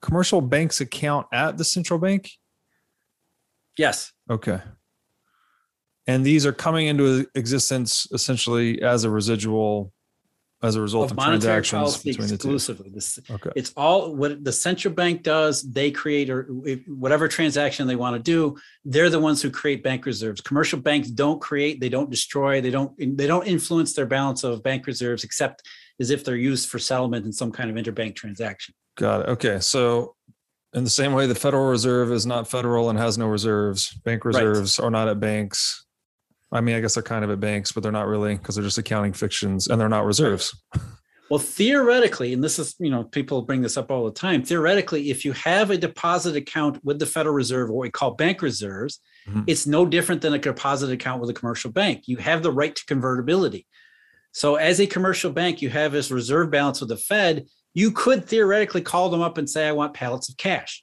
[0.00, 2.30] commercial bank's account at the central bank?
[3.76, 4.12] Yes.
[4.30, 4.60] Okay.
[6.06, 9.92] And these are coming into existence essentially as a residual
[10.62, 12.90] as a result of, of monetary policy exclusively.
[12.92, 13.50] This, okay.
[13.54, 15.62] It's all what the central bank does.
[15.62, 18.56] They create or eh, whatever transaction they want to do.
[18.84, 20.40] They're the ones who create bank reserves.
[20.40, 21.80] Commercial banks don't create.
[21.80, 22.60] They don't destroy.
[22.60, 22.92] They don't.
[22.98, 25.62] They don't influence their balance of bank reserves except
[26.00, 28.74] as if they're used for settlement in some kind of interbank transaction.
[28.96, 29.28] Got it.
[29.30, 29.60] Okay.
[29.60, 30.16] So
[30.74, 33.92] in the same way, the Federal Reserve is not federal and has no reserves.
[34.04, 34.86] Bank reserves right.
[34.86, 35.86] are not at banks.
[36.50, 38.64] I mean, I guess they're kind of at banks, but they're not really because they're
[38.64, 40.58] just accounting fictions and they're not reserves.
[41.30, 44.42] Well, theoretically, and this is, you know, people bring this up all the time.
[44.42, 48.40] Theoretically, if you have a deposit account with the Federal Reserve, what we call bank
[48.40, 49.42] reserves, mm-hmm.
[49.46, 52.04] it's no different than a deposit account with a commercial bank.
[52.06, 53.66] You have the right to convertibility.
[54.32, 57.46] So, as a commercial bank, you have this reserve balance with the Fed.
[57.74, 60.82] You could theoretically call them up and say, I want pallets of cash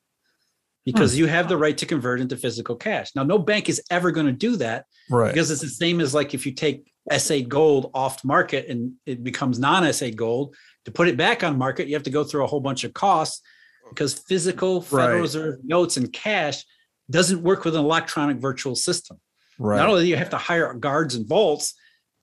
[0.86, 1.20] because hmm.
[1.20, 3.12] you have the right to convert into physical cash.
[3.16, 5.34] Now, no bank is ever going to do that right.
[5.34, 9.24] because it's the same as like if you take SA gold off market and it
[9.24, 12.44] becomes non SA gold, to put it back on market, you have to go through
[12.44, 13.42] a whole bunch of costs
[13.90, 15.22] because physical Federal right.
[15.22, 16.64] Reserve notes and cash
[17.10, 19.20] doesn't work with an electronic virtual system.
[19.58, 19.78] Right.
[19.78, 21.74] Not only do you have to hire guards and vaults,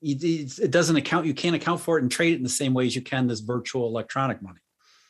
[0.00, 2.86] it doesn't account, you can't account for it and trade it in the same way
[2.86, 4.58] as you can this virtual electronic money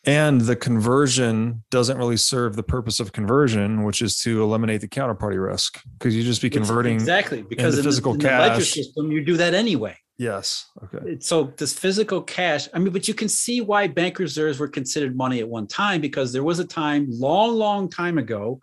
[0.04, 4.88] and the conversion doesn't really serve the purpose of conversion which is to eliminate the
[4.88, 8.58] counterparty risk because you just be converting exactly because in the physical the, in cash.
[8.58, 9.96] the system you do that anyway.
[10.18, 11.18] Yes okay.
[11.20, 15.16] So this physical cash i mean but you can see why bank reserves were considered
[15.16, 18.60] money at one time because there was a time long long time ago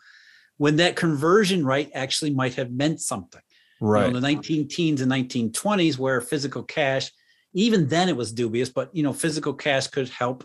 [0.57, 3.41] when that conversion rate actually might have meant something.
[3.81, 7.11] Right you know, in the 19 teens and 1920s where physical cash
[7.53, 10.43] even then it was dubious but you know physical cash could help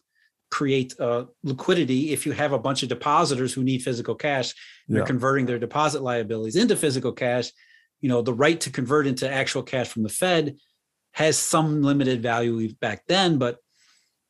[0.55, 4.55] create uh, liquidity if you have a bunch of depositors who need physical cash
[4.87, 5.05] they're yeah.
[5.05, 7.51] converting their deposit liabilities into physical cash.
[8.01, 10.57] You know the right to convert into actual cash from the fed
[11.13, 13.57] has some limited value back then but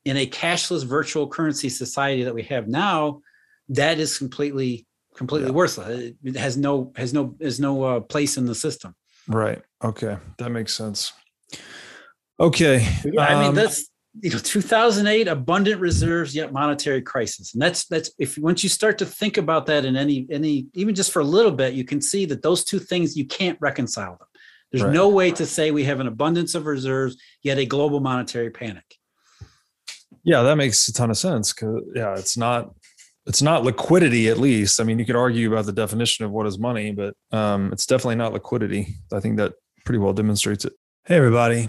[0.06, 3.20] in a cashless virtual currency society that we have now
[3.68, 5.54] that is completely completely yeah.
[5.54, 6.14] worthless.
[6.22, 8.94] It has no has no has no uh, place in the system.
[9.28, 9.60] Right.
[9.82, 10.16] Okay.
[10.38, 11.12] That makes sense.
[12.40, 13.88] Okay yeah, i mean um, that's
[14.20, 18.96] you know 2008 abundant reserves yet monetary crisis and that's that's if once you start
[18.98, 22.00] to think about that in any any even just for a little bit you can
[22.00, 24.29] see that those two things you can't reconcile them
[24.70, 24.92] There's right.
[24.92, 28.85] no way to say we have an abundance of reserves yet a global monetary panic.
[30.24, 31.53] Yeah, that makes a ton of sense.
[31.53, 32.74] Cause yeah, it's not
[33.27, 34.81] it's not liquidity at least.
[34.81, 37.87] I mean, you could argue about the definition of what is money, but um, it's
[37.87, 38.96] definitely not liquidity.
[39.12, 40.72] I think that pretty well demonstrates it.
[41.05, 41.68] Hey, everybody.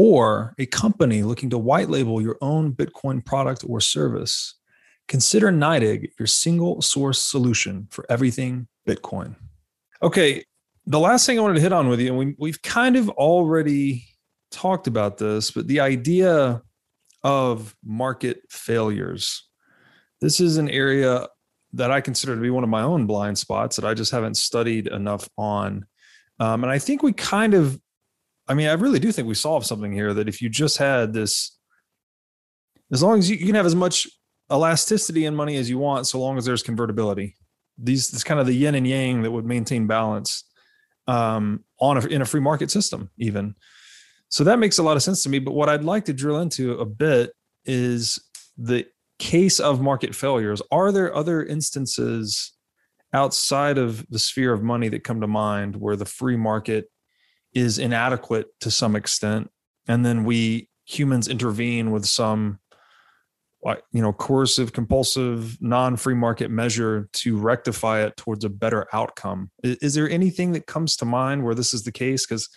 [0.00, 4.54] or a company looking to white label your own Bitcoin product or service,
[5.08, 9.34] consider NYDIG your single source solution for everything Bitcoin.
[10.00, 10.44] Okay,
[10.86, 13.08] the last thing I wanted to hit on with you, and we, we've kind of
[13.08, 14.04] already
[14.52, 16.62] talked about this, but the idea
[17.24, 19.48] of market failures.
[20.20, 21.26] This is an area
[21.72, 24.36] that I consider to be one of my own blind spots that I just haven't
[24.36, 25.86] studied enough on.
[26.38, 27.80] Um, and I think we kind of,
[28.48, 31.12] I mean, I really do think we solved something here that if you just had
[31.12, 31.56] this,
[32.92, 34.06] as long as you, you can have as much
[34.50, 37.36] elasticity in money as you want, so long as there's convertibility.
[37.76, 40.44] These, it's kind of the yin and yang that would maintain balance
[41.06, 43.54] um, on a, in a free market system, even.
[44.30, 45.38] So that makes a lot of sense to me.
[45.38, 47.32] But what I'd like to drill into a bit
[47.64, 48.18] is
[48.56, 48.86] the
[49.18, 52.52] case of market failures, are there other instances
[53.12, 56.90] outside of the sphere of money that come to mind where the free market
[57.52, 59.50] is inadequate to some extent?
[59.86, 62.58] And then we humans intervene with some
[63.92, 69.92] you know coercive compulsive non-free market measure to rectify it towards a better outcome is,
[69.92, 72.48] there anything that comes to mind where this is the case because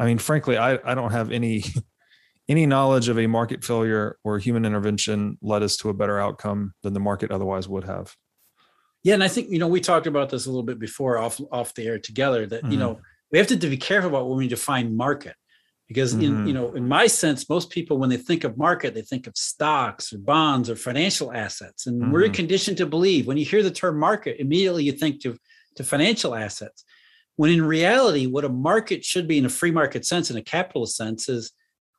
[0.00, 1.62] i mean frankly i, I don't have any
[2.50, 6.74] any knowledge of a market failure or human intervention led us to a better outcome
[6.82, 8.16] than the market otherwise would have.
[9.04, 11.40] Yeah, and I think you know we talked about this a little bit before off
[11.52, 12.72] off the air together that mm-hmm.
[12.72, 15.34] you know we have to be careful about when we define market
[15.88, 16.42] because mm-hmm.
[16.42, 19.26] in you know in my sense most people when they think of market they think
[19.26, 22.12] of stocks or bonds or financial assets and mm-hmm.
[22.12, 25.36] we're conditioned to believe when you hear the term market immediately you think to
[25.76, 26.84] to financial assets
[27.36, 30.42] when in reality what a market should be in a free market sense in a
[30.42, 31.52] capitalist sense is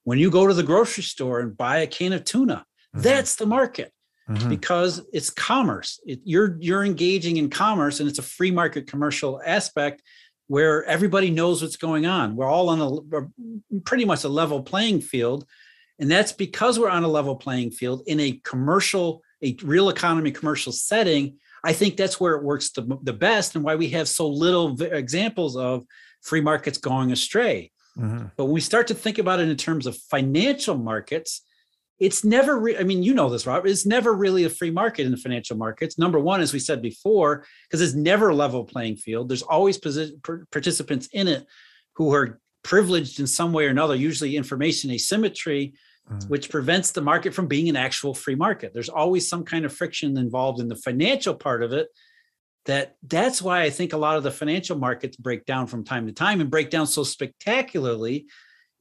[0.04, 2.66] when you go to the grocery store and buy a can of tuna,
[2.96, 3.02] mm-hmm.
[3.02, 3.92] that's the market
[4.30, 4.50] mm-hmm.
[4.50, 6.00] because it's commerce.
[6.06, 10.02] It, you're you're engaging in commerce, and it's a free market commercial aspect
[10.52, 12.36] where everybody knows what's going on.
[12.36, 15.46] We're all on a pretty much a level playing field,
[16.00, 20.32] and that's because we're on a level playing field in a commercial, a real economy
[20.32, 21.38] commercial setting.
[21.64, 24.82] I think that's where it works the, the best, and why we have so little
[24.82, 25.86] examples of
[26.22, 28.28] free markets going astray Mm-hmm.
[28.36, 31.42] But when we start to think about it in terms of financial markets,
[32.02, 35.06] it's never, re- I mean, you know this, Rob, it's never really a free market
[35.06, 36.00] in the financial markets.
[36.00, 39.30] Number one, as we said before, because it's never a level playing field.
[39.30, 40.20] There's always posi-
[40.52, 41.46] participants in it
[41.98, 45.76] who are privileged in some way or another, usually information asymmetry,
[46.10, 46.28] mm-hmm.
[46.28, 48.74] which prevents the market from being an actual free market.
[48.74, 51.88] There's always some kind of friction involved in the financial part of it
[52.66, 56.08] that that's why I think a lot of the financial markets break down from time
[56.08, 58.26] to time and break down so spectacularly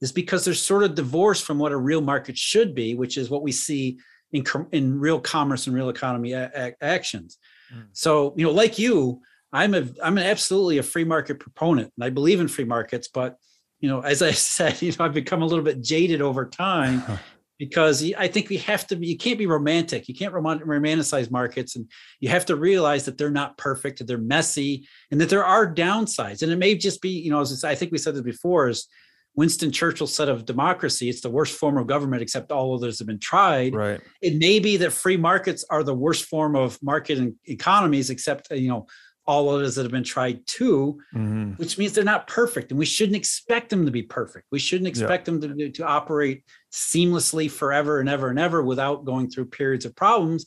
[0.01, 3.29] is because they're sort of divorced from what a real market should be, which is
[3.29, 3.99] what we see
[4.33, 7.37] in, in real commerce and real economy a- a- actions.
[7.73, 7.87] Mm.
[7.93, 9.21] So, you know, like you,
[9.53, 13.09] I'm a I'm an absolutely a free market proponent and I believe in free markets,
[13.09, 13.35] but
[13.79, 17.03] you know, as I said, you know, I've become a little bit jaded over time
[17.59, 20.07] because I think we have to be, you can't be romantic.
[20.07, 21.87] You can't romanticize markets and
[22.19, 25.71] you have to realize that they're not perfect, that they're messy and that there are
[25.71, 26.41] downsides.
[26.41, 28.87] And it may just be, you know, as I think we said this before is
[29.35, 33.07] Winston Churchill said of democracy, it's the worst form of government except all others have
[33.07, 33.73] been tried.
[33.73, 34.01] Right.
[34.21, 38.51] It may be that free markets are the worst form of market and economies except,
[38.51, 38.87] you know,
[39.25, 41.51] all others that have been tried too, mm-hmm.
[41.51, 42.71] which means they're not perfect.
[42.71, 44.47] And we shouldn't expect them to be perfect.
[44.51, 45.37] We shouldn't expect yeah.
[45.37, 49.95] them to, to operate seamlessly forever and ever and ever without going through periods of
[49.95, 50.45] problems.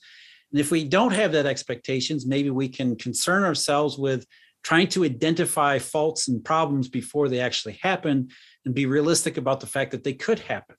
[0.52, 4.26] And if we don't have that expectations, maybe we can concern ourselves with
[4.64, 8.28] trying to identify faults and problems before they actually happen
[8.64, 10.76] and be realistic about the fact that they could happen.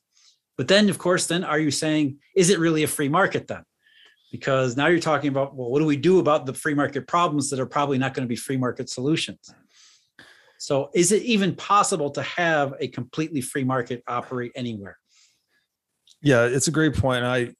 [0.57, 3.63] But then, of course, then are you saying, is it really a free market then?
[4.31, 7.49] Because now you're talking about, well, what do we do about the free market problems
[7.49, 9.53] that are probably not going to be free market solutions?
[10.57, 14.97] So, is it even possible to have a completely free market operate anywhere?
[16.21, 17.23] Yeah, it's a great point.
[17.23, 17.53] I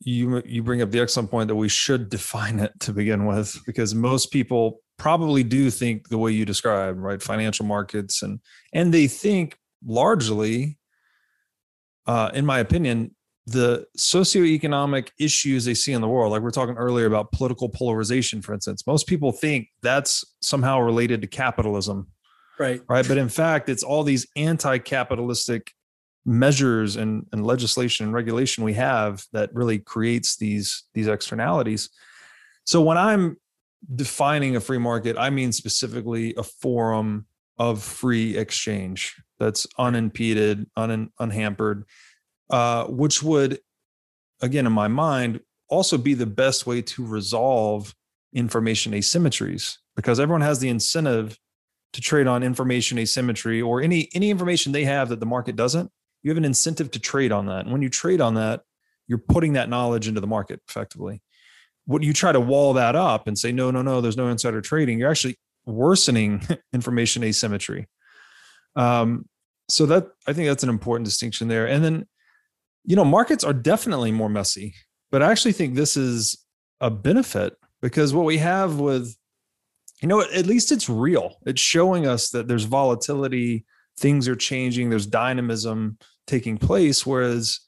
[0.00, 3.60] you you bring up the excellent point that we should define it to begin with
[3.66, 8.40] because most people probably do think the way you describe right financial markets and
[8.72, 10.78] and they think largely
[12.06, 13.14] uh, in my opinion
[13.46, 17.68] the socioeconomic issues they see in the world like we are talking earlier about political
[17.68, 22.06] polarization for instance most people think that's somehow related to capitalism
[22.58, 22.82] right.
[22.88, 23.06] right?
[23.06, 25.72] But in fact it's all these anti-capitalistic
[26.26, 31.90] measures and, and legislation and regulation we have that really creates these these externalities.
[32.64, 33.36] So when i'm
[33.94, 37.26] defining a free market i mean specifically a forum
[37.58, 41.84] of free exchange that's unimpeded un, unhampered
[42.50, 43.58] uh, which would
[44.40, 47.94] again in my mind also be the best way to resolve
[48.32, 51.38] information asymmetries because everyone has the incentive
[51.92, 55.90] to trade on information asymmetry or any any information they have that the market doesn't
[56.24, 57.60] you have an incentive to trade on that.
[57.60, 58.62] And when you trade on that,
[59.06, 61.22] you're putting that knowledge into the market effectively.
[61.86, 64.60] When you try to wall that up and say, no, no, no, there's no insider
[64.60, 67.88] trading, you're actually worsening information asymmetry.
[68.76, 69.26] Um,
[69.68, 71.66] so that I think that's an important distinction there.
[71.66, 72.06] And then,
[72.84, 74.74] you know, markets are definitely more messy,
[75.10, 76.44] but I actually think this is
[76.80, 79.16] a benefit because what we have with,
[80.02, 81.36] you know, at least it's real.
[81.46, 83.64] It's showing us that there's volatility,
[83.98, 87.06] things are changing, there's dynamism taking place.
[87.06, 87.60] Whereas,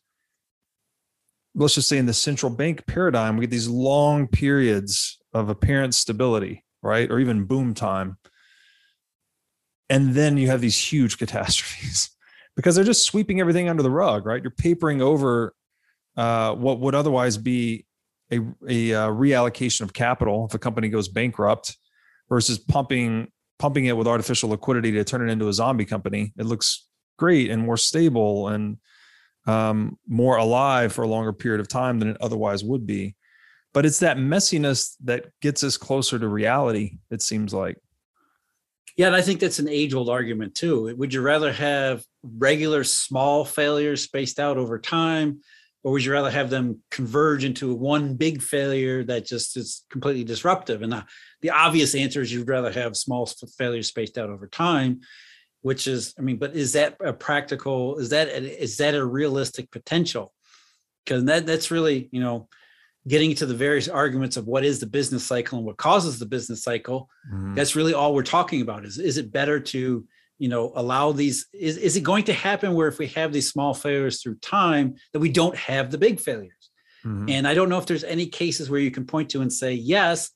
[1.57, 5.95] let's just say in the central bank paradigm, we get these long periods of apparent
[5.95, 7.11] stability, right?
[7.11, 8.19] Or even boom time.
[9.89, 12.11] And then you have these huge catastrophes
[12.55, 14.43] because they're just sweeping everything under the rug, right?
[14.43, 15.55] You're papering over
[16.17, 17.87] uh, what would otherwise be
[18.31, 21.77] a, a uh, reallocation of capital if a company goes bankrupt
[22.29, 23.29] versus pumping
[23.59, 26.31] pumping it with artificial liquidity to turn it into a zombie company.
[26.37, 26.89] It looks
[27.19, 28.77] great and more stable and
[29.47, 33.15] um, more alive for a longer period of time than it otherwise would be.
[33.73, 37.77] But it's that messiness that gets us closer to reality, it seems like.
[38.97, 40.95] Yeah, and I think that's an age old argument too.
[40.97, 45.41] Would you rather have regular small failures spaced out over time,
[45.85, 50.25] or would you rather have them converge into one big failure that just is completely
[50.25, 50.81] disruptive?
[50.81, 51.05] And the,
[51.43, 53.27] the obvious answer is you'd rather have small
[53.59, 55.03] failures spaced out over time
[55.63, 59.71] which is i mean but is that a practical is that is that a realistic
[59.71, 60.33] potential
[61.05, 62.49] because that that's really you know
[63.09, 66.27] getting to the various arguments of what is the business cycle and what causes the
[66.27, 67.55] business cycle mm-hmm.
[67.55, 70.07] that's really all we're talking about is is it better to
[70.39, 73.51] you know allow these is, is it going to happen where if we have these
[73.51, 76.71] small failures through time that we don't have the big failures
[77.05, 77.29] mm-hmm.
[77.29, 79.73] and i don't know if there's any cases where you can point to and say
[79.73, 80.31] yes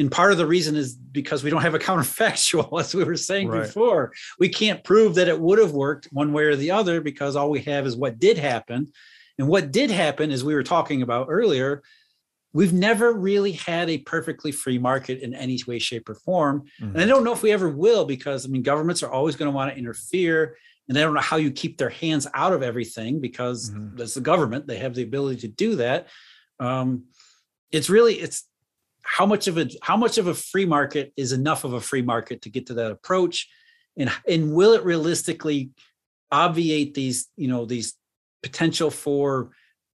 [0.00, 3.16] and part of the reason is because we don't have a counterfactual as we were
[3.16, 3.62] saying right.
[3.62, 7.36] before we can't prove that it would have worked one way or the other because
[7.36, 8.90] all we have is what did happen
[9.38, 11.82] and what did happen as we were talking about earlier
[12.52, 16.84] we've never really had a perfectly free market in any way shape or form mm-hmm.
[16.84, 17.08] and i mm-hmm.
[17.10, 19.70] don't know if we ever will because i mean governments are always going to want
[19.70, 20.56] to interfere
[20.88, 23.96] and they don't know how you keep their hands out of everything because mm-hmm.
[23.96, 26.08] that's the government they have the ability to do that
[26.58, 27.04] um,
[27.70, 28.49] it's really it's
[29.02, 32.02] how much of a how much of a free market is enough of a free
[32.02, 33.48] market to get to that approach
[33.96, 35.70] and and will it realistically
[36.32, 37.94] obviate these you know these
[38.42, 39.50] potential for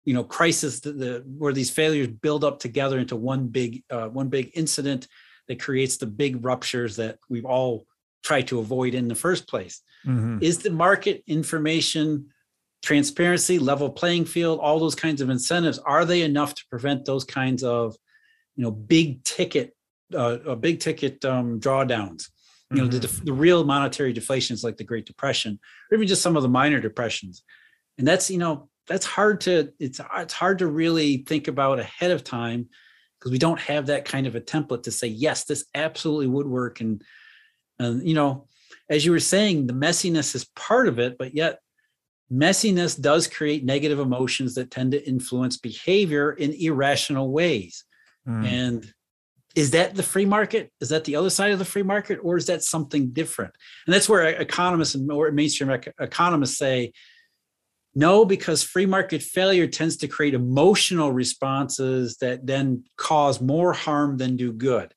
[0.05, 4.09] you know crisis the, the where these failures build up together into one big uh,
[4.09, 5.09] one big incident
[5.48, 7.86] that creates the big ruptures that we've all
[8.22, 10.38] tried to avoid in the first place mm-hmm.
[10.40, 12.26] is the market information
[12.82, 17.24] transparency level playing field all those kinds of incentives are they enough to prevent those
[17.24, 17.96] kinds of
[18.57, 19.76] you know big ticket
[20.12, 22.28] uh, uh big ticket um, drawdowns.
[22.70, 22.98] You know mm-hmm.
[22.98, 25.59] the, the real monetary deflations like the great depression
[25.90, 27.42] or even just some of the minor depressions.
[27.98, 32.11] And that's you know that's hard to it's it's hard to really think about ahead
[32.11, 32.68] of time
[33.18, 36.46] because we don't have that kind of a template to say yes this absolutely would
[36.46, 36.80] work.
[36.80, 37.02] And
[37.78, 38.46] and you know
[38.90, 41.59] as you were saying the messiness is part of it but yet
[42.32, 47.84] messiness does create negative emotions that tend to influence behavior in irrational ways
[48.29, 48.47] Mm.
[48.47, 48.95] And
[49.55, 50.72] is that the free market?
[50.81, 53.55] Is that the other side of the free market, or is that something different?
[53.87, 55.70] And that's where economists and or mainstream
[56.01, 56.93] economists say,
[57.95, 64.16] no, because free market failure tends to create emotional responses that then cause more harm
[64.16, 64.93] than do good.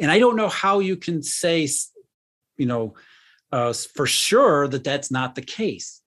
[0.00, 1.68] And I don't know how you can say,
[2.56, 2.94] you know,
[3.52, 6.02] uh, for sure that that's not the case.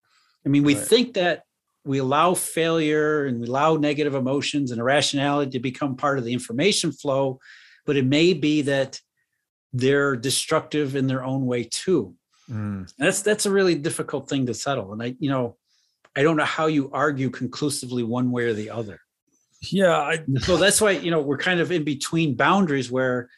[0.45, 0.85] I mean, we right.
[0.85, 1.43] think that
[1.85, 6.33] we allow failure and we allow negative emotions and irrationality to become part of the
[6.33, 7.39] information flow,
[7.85, 8.99] but it may be that
[9.73, 12.15] they're destructive in their own way too.
[12.49, 12.91] Mm.
[12.97, 14.93] That's that's a really difficult thing to settle.
[14.93, 15.57] And I, you know,
[16.15, 18.99] I don't know how you argue conclusively one way or the other.
[19.71, 19.97] Yeah.
[19.97, 23.29] I, so that's why, you know, we're kind of in between boundaries where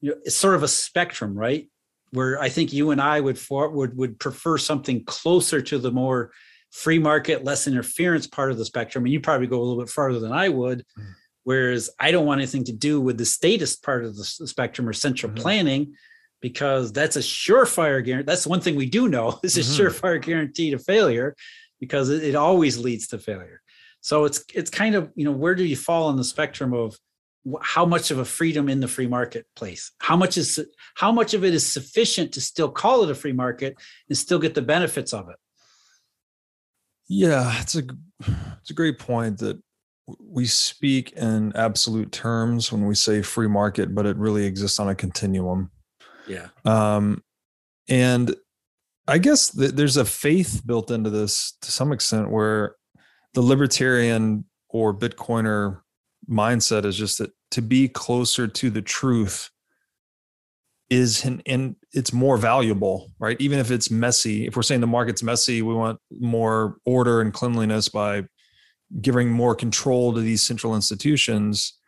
[0.00, 1.68] you know it's sort of a spectrum, right?
[2.12, 5.90] Where I think you and I would for, would would prefer something closer to the
[5.90, 6.30] more
[6.72, 9.04] free market, less interference part of the spectrum.
[9.04, 10.84] And you probably go a little bit farther than I would.
[10.98, 11.04] Mm.
[11.44, 14.92] Whereas I don't want anything to do with the statist part of the spectrum or
[14.92, 15.42] central mm-hmm.
[15.42, 15.94] planning
[16.40, 18.26] because that's a surefire guarantee.
[18.26, 19.86] That's one thing we do know is a mm-hmm.
[19.86, 21.36] surefire guarantee to failure
[21.78, 23.60] because it, it, always leads to failure.
[24.00, 26.96] So it's it's kind of you know where do you fall on the spectrum of
[27.60, 29.92] how much of a freedom in the free marketplace?
[29.98, 30.64] How much is
[30.94, 33.76] how much of it is sufficient to still call it a free market
[34.08, 35.36] and still get the benefits of it?
[37.14, 37.82] Yeah, it's a
[38.60, 39.60] it's a great point that
[40.18, 44.88] we speak in absolute terms when we say free market, but it really exists on
[44.88, 45.70] a continuum.
[46.26, 46.48] Yeah.
[46.64, 47.22] Um,
[47.86, 48.34] and
[49.06, 52.76] I guess th- there's a faith built into this to some extent where
[53.34, 55.80] the libertarian or Bitcoiner
[56.30, 59.50] mindset is just that to be closer to the truth
[60.88, 63.36] is and, and it's more valuable, right?
[63.40, 64.46] Even if it's messy.
[64.46, 68.24] If we're saying the market's messy, we want more order and cleanliness by
[69.00, 71.78] giving more control to these central institutions.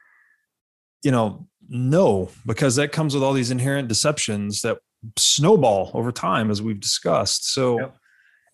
[1.03, 4.79] You know, no, because that comes with all these inherent deceptions that
[5.17, 7.53] snowball over time, as we've discussed.
[7.53, 7.97] So, yep.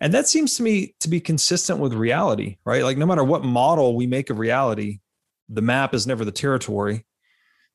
[0.01, 2.85] and that seems to me to be consistent with reality, right?
[2.85, 5.01] Like, no matter what model we make of reality,
[5.49, 7.05] the map is never the territory.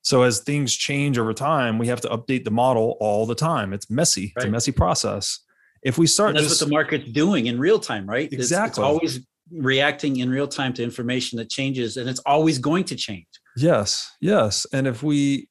[0.06, 3.72] So, as things change over time, we have to update the model all the time.
[3.72, 4.44] It's messy, right.
[4.44, 5.40] it's a messy process.
[5.82, 8.32] If we start, and that's just, what the market's doing in real time, right?
[8.32, 8.68] Exactly.
[8.68, 12.84] It's, it's always reacting in real time to information that changes, and it's always going
[12.84, 13.26] to change.
[13.56, 14.64] Yes, yes.
[14.72, 15.48] And if we,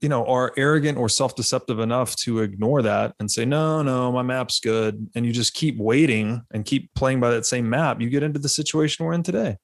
[0.00, 4.22] you know, are arrogant or self-deceptive enough to ignore that and say, no, no, my
[4.22, 8.08] map's good, and you just keep waiting and keep playing by that same map, you
[8.08, 9.58] get into the situation we're in today.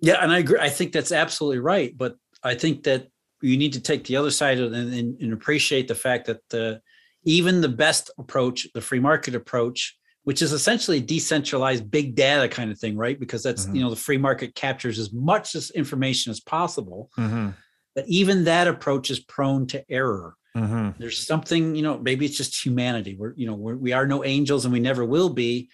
[0.00, 0.60] Yeah, and I agree.
[0.60, 1.92] I think that's absolutely right.
[1.96, 3.08] But I think that
[3.42, 6.40] you need to take the other side of it and, and appreciate the fact that
[6.50, 6.80] the
[7.24, 12.70] even the best approach, the free market approach, which is essentially decentralized big data kind
[12.70, 13.18] of thing, right?
[13.18, 13.76] Because that's, mm-hmm.
[13.76, 17.10] you know, the free market captures as much as information as possible.
[17.18, 17.50] Mm-hmm.
[17.94, 20.34] But even that approach is prone to error.
[20.56, 20.90] Mm-hmm.
[20.98, 23.16] There's something, you know, maybe it's just humanity.
[23.18, 25.70] We're, you know, we're, we are no angels and we never will be.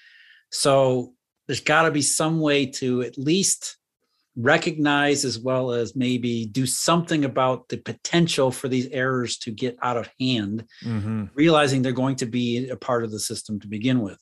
[0.51, 1.15] So
[1.47, 3.77] there's got to be some way to at least
[4.37, 9.77] recognize as well as maybe do something about the potential for these errors to get
[9.83, 11.27] out of hand, mm-hmm.
[11.35, 14.19] realizing they're going to be a part of the system to begin with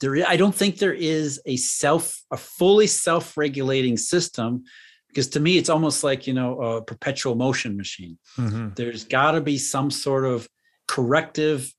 [0.00, 4.64] there i don't think there is a self a fully self-regulating system
[5.08, 8.68] because to me it's almost like you know a perpetual motion machine mm-hmm.
[8.76, 10.48] there's got to be some sort of
[10.86, 11.72] corrective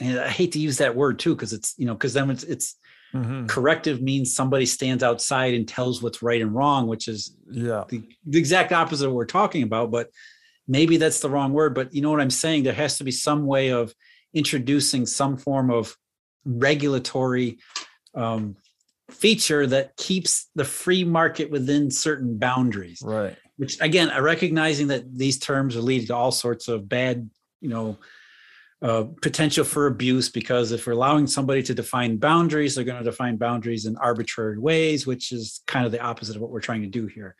[0.00, 2.44] and i hate to use that word too because it's you know because then it's
[2.44, 2.76] it's
[3.12, 3.46] mm-hmm.
[3.46, 8.02] corrective means somebody stands outside and tells what's right and wrong which is yeah the,
[8.26, 10.10] the exact opposite of what we're talking about but
[10.68, 13.10] maybe that's the wrong word but you know what i'm saying there has to be
[13.10, 13.94] some way of
[14.34, 15.96] introducing some form of
[16.44, 17.58] regulatory
[18.14, 18.56] um,
[19.10, 23.02] feature that keeps the free market within certain boundaries.
[23.04, 23.36] Right.
[23.56, 27.28] Which again, recognizing that these terms are leading to all sorts of bad,
[27.60, 27.98] you know,
[28.82, 33.04] uh, potential for abuse because if we're allowing somebody to define boundaries, they're going to
[33.04, 36.82] define boundaries in arbitrary ways, which is kind of the opposite of what we're trying
[36.82, 37.36] to do here.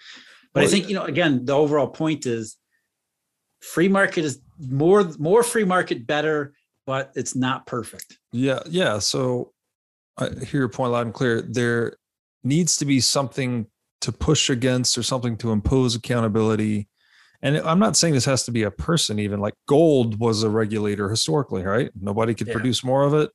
[0.53, 2.57] But well, I think you know, again, the overall point is
[3.61, 6.53] free market is more more free market better
[6.91, 8.19] but it's not perfect.
[8.33, 8.99] Yeah, yeah.
[8.99, 9.53] So
[10.19, 11.41] I hear your point loud and clear.
[11.41, 11.95] There
[12.43, 13.67] needs to be something
[14.01, 16.89] to push against or something to impose accountability.
[17.43, 20.51] And I'm not saying this has to be a person, even like gold was a
[20.51, 21.91] regulator historically, right?
[21.99, 22.53] Nobody could yeah.
[22.53, 23.31] produce more of it.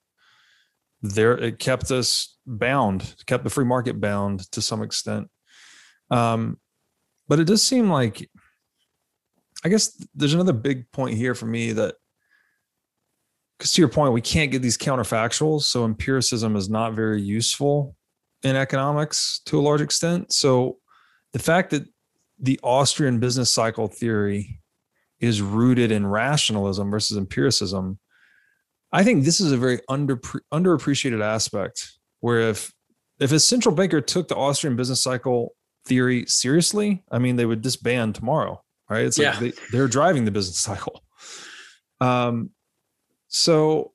[1.01, 5.27] There, it kept us bound, kept the free market bound to some extent.
[6.11, 6.59] Um,
[7.27, 8.29] but it does seem like,
[9.63, 11.95] I guess there's another big point here for me that
[13.57, 15.63] because to your point, we can't get these counterfactuals.
[15.63, 17.95] So empiricism is not very useful
[18.43, 20.33] in economics to a large extent.
[20.33, 20.77] So
[21.33, 21.87] the fact that
[22.39, 24.59] the Austrian business cycle theory
[25.19, 27.99] is rooted in rationalism versus empiricism,
[28.91, 30.17] I think this is a very under
[30.53, 31.91] underappreciated aspect.
[32.19, 32.73] Where if
[33.19, 35.55] if a central banker took the Austrian business cycle
[35.85, 39.05] theory seriously, I mean, they would disband tomorrow, right?
[39.05, 39.51] It's like yeah.
[39.71, 41.01] they, are driving the business cycle.
[42.01, 42.49] Um,
[43.27, 43.93] so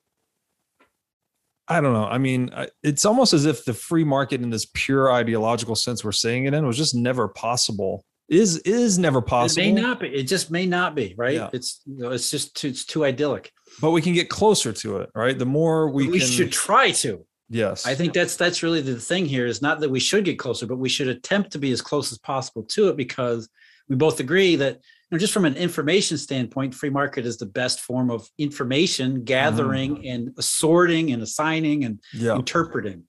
[1.67, 2.05] I don't know.
[2.05, 2.49] I mean,
[2.83, 6.53] it's almost as if the free market in this pure ideological sense we're saying it
[6.53, 8.03] in was just never possible.
[8.31, 9.61] Is is never possible.
[9.61, 10.07] It may not be.
[10.07, 11.33] It just may not be, right?
[11.33, 11.49] Yeah.
[11.51, 13.51] It's you know, it's just too, it's too idyllic.
[13.81, 15.37] But we can get closer to it, right?
[15.37, 17.25] The more we we can, should try to.
[17.49, 17.85] Yes.
[17.85, 20.65] I think that's that's really the thing here is not that we should get closer,
[20.65, 23.49] but we should attempt to be as close as possible to it because
[23.89, 24.79] we both agree that you
[25.11, 29.97] know, just from an information standpoint, free market is the best form of information gathering
[29.97, 30.09] mm.
[30.09, 32.35] and assorting and assigning and yeah.
[32.35, 33.03] interpreting.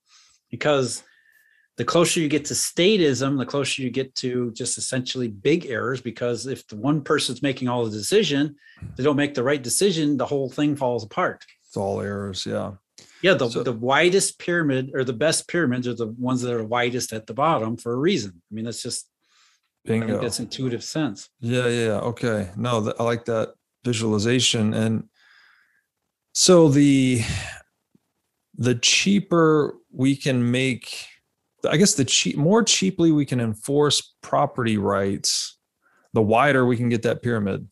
[0.50, 1.04] Because
[1.76, 6.00] the closer you get to statism, the closer you get to just essentially big errors.
[6.00, 8.56] Because if the one person's making all the decision,
[8.96, 11.44] they don't make the right decision, the whole thing falls apart.
[11.66, 12.72] It's all errors, yeah.
[13.22, 16.64] Yeah, the, so, the widest pyramid or the best pyramids are the ones that are
[16.64, 18.32] widest at the bottom for a reason.
[18.50, 19.08] I mean, that's just
[19.84, 20.06] Bingo.
[20.06, 21.28] I think that's intuitive sense.
[21.40, 21.98] Yeah, yeah.
[21.98, 22.50] Okay.
[22.56, 23.54] No, I like that
[23.84, 24.74] visualization.
[24.74, 25.04] And
[26.32, 27.22] so the
[28.56, 31.06] the cheaper we can make
[31.68, 35.58] I guess the cheap more cheaply we can enforce property rights,
[36.12, 37.68] the wider we can get that pyramid.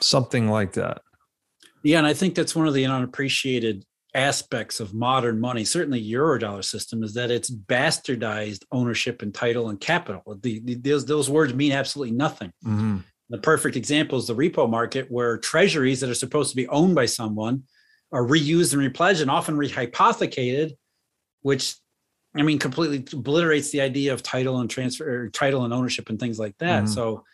[0.00, 1.02] Something like that.
[1.82, 3.84] Yeah, and I think that's one of the unappreciated
[4.14, 9.80] aspects of modern money, certainly Eurodollar system, is that it's bastardized ownership and title and
[9.80, 10.22] capital.
[10.40, 12.52] The, the, those, those words mean absolutely nothing.
[12.64, 12.98] Mm-hmm.
[13.30, 16.94] The perfect example is the repo market, where treasuries that are supposed to be owned
[16.94, 17.64] by someone
[18.12, 20.72] are reused and repledged and often rehypothecated,
[21.42, 21.74] which
[22.36, 26.38] I mean completely obliterates the idea of title and transfer, title and ownership and things
[26.38, 26.84] like that.
[26.84, 26.92] Mm-hmm.
[26.92, 27.24] So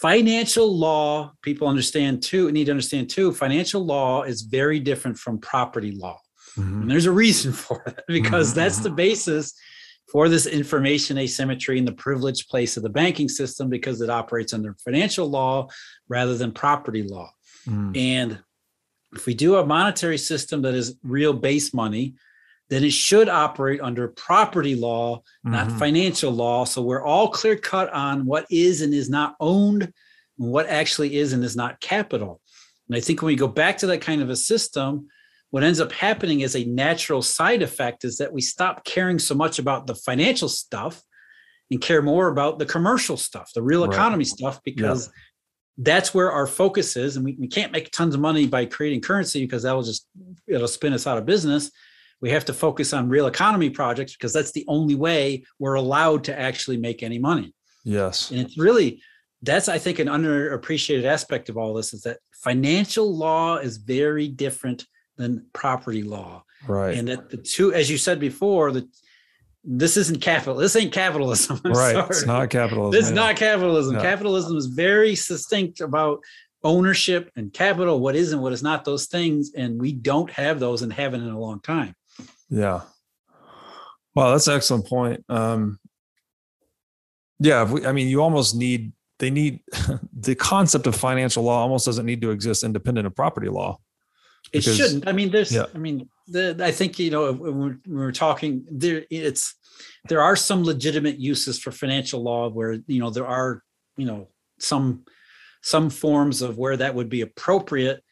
[0.00, 5.38] financial law people understand too need to understand too financial law is very different from
[5.38, 6.20] property law
[6.58, 6.82] mm-hmm.
[6.82, 8.60] and there's a reason for that because mm-hmm.
[8.60, 9.54] that's the basis
[10.10, 14.52] for this information asymmetry and the privileged place of the banking system because it operates
[14.52, 15.66] under financial law
[16.08, 17.30] rather than property law
[17.66, 17.96] mm.
[17.96, 18.38] and
[19.14, 22.14] if we do a monetary system that is real base money
[22.70, 25.78] then it should operate under property law, not mm-hmm.
[25.78, 26.64] financial law.
[26.64, 29.92] So we're all clear cut on what is and is not owned, and
[30.50, 32.40] what actually is and is not capital.
[32.88, 35.08] And I think when we go back to that kind of a system,
[35.50, 39.34] what ends up happening as a natural side effect is that we stop caring so
[39.34, 41.02] much about the financial stuff
[41.70, 44.26] and care more about the commercial stuff, the real economy right.
[44.26, 45.12] stuff, because yeah.
[45.78, 47.16] that's where our focus is.
[47.16, 50.08] And we, we can't make tons of money by creating currency because that will just
[50.46, 51.70] it'll spin us out of business
[52.24, 56.24] we have to focus on real economy projects because that's the only way we're allowed
[56.24, 57.52] to actually make any money.
[57.84, 58.30] Yes.
[58.30, 59.02] And it's really
[59.42, 64.26] that's I think an underappreciated aspect of all this is that financial law is very
[64.26, 64.86] different
[65.18, 66.44] than property law.
[66.66, 66.96] Right.
[66.96, 68.88] And that the two, as you said before, that
[69.62, 70.54] this isn't capital.
[70.54, 71.60] This ain't capitalism.
[71.66, 71.92] I'm right.
[71.92, 72.06] Sorry.
[72.08, 72.98] It's not capitalism.
[72.98, 73.96] This is not capitalism.
[74.00, 76.20] Capitalism is very succinct about
[76.62, 79.52] ownership and capital, what is and what is not those things.
[79.54, 81.94] And we don't have those and haven't in a long time.
[82.48, 82.82] Yeah.
[84.14, 85.24] Well, that's an excellent point.
[85.28, 85.78] Um,
[87.40, 89.60] yeah, we, I mean, you almost need they need
[90.12, 93.78] the concept of financial law almost doesn't need to exist independent of property law.
[94.52, 95.08] Because, it shouldn't.
[95.08, 95.52] I mean, there's.
[95.52, 95.66] Yeah.
[95.74, 99.54] I mean, the, I think you know when we're talking there, it's
[100.08, 103.62] there are some legitimate uses for financial law where you know there are
[103.96, 104.28] you know
[104.58, 105.04] some
[105.62, 108.03] some forms of where that would be appropriate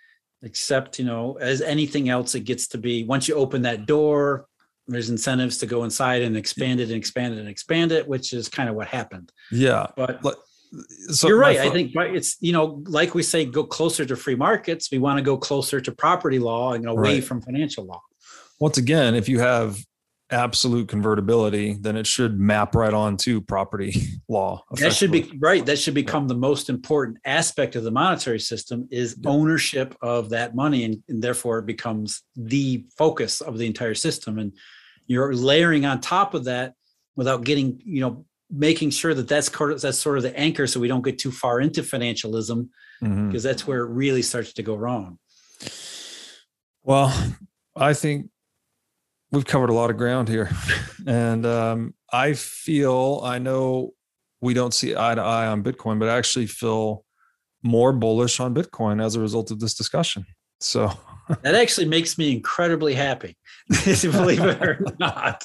[0.43, 4.47] except you know as anything else it gets to be once you open that door
[4.88, 8.32] there's incentives to go inside and expand it and expand it and expand it which
[8.32, 9.32] is kind of what happened.
[9.51, 9.86] Yeah.
[9.97, 10.20] But
[11.11, 14.34] so you're right i think it's you know like we say go closer to free
[14.34, 17.24] markets we want to go closer to property law and away right.
[17.24, 18.01] from financial law.
[18.59, 19.78] Once again if you have
[20.33, 23.95] absolute convertibility, then it should map right on to property
[24.28, 24.64] law.
[24.72, 25.64] That should be right.
[25.64, 30.55] That should become the most important aspect of the monetary system is ownership of that
[30.55, 34.39] money, and, and therefore it becomes the focus of the entire system.
[34.39, 34.53] And
[35.07, 36.74] you're layering on top of that
[37.14, 39.49] without getting, you know, making sure that that's
[39.83, 42.68] that's sort of the anchor, so we don't get too far into financialism,
[43.03, 43.28] mm-hmm.
[43.28, 45.18] because that's where it really starts to go wrong.
[46.83, 47.14] Well,
[47.76, 48.28] I think
[49.33, 50.51] we've covered a lot of ground here,
[51.07, 53.93] and um, I feel I know
[54.41, 57.05] we don't see eye to eye on Bitcoin, but I actually feel
[57.62, 60.26] more bullish on Bitcoin as a result of this discussion.
[60.61, 60.93] So
[61.43, 63.37] that actually makes me incredibly happy,
[63.85, 65.45] believe it or not.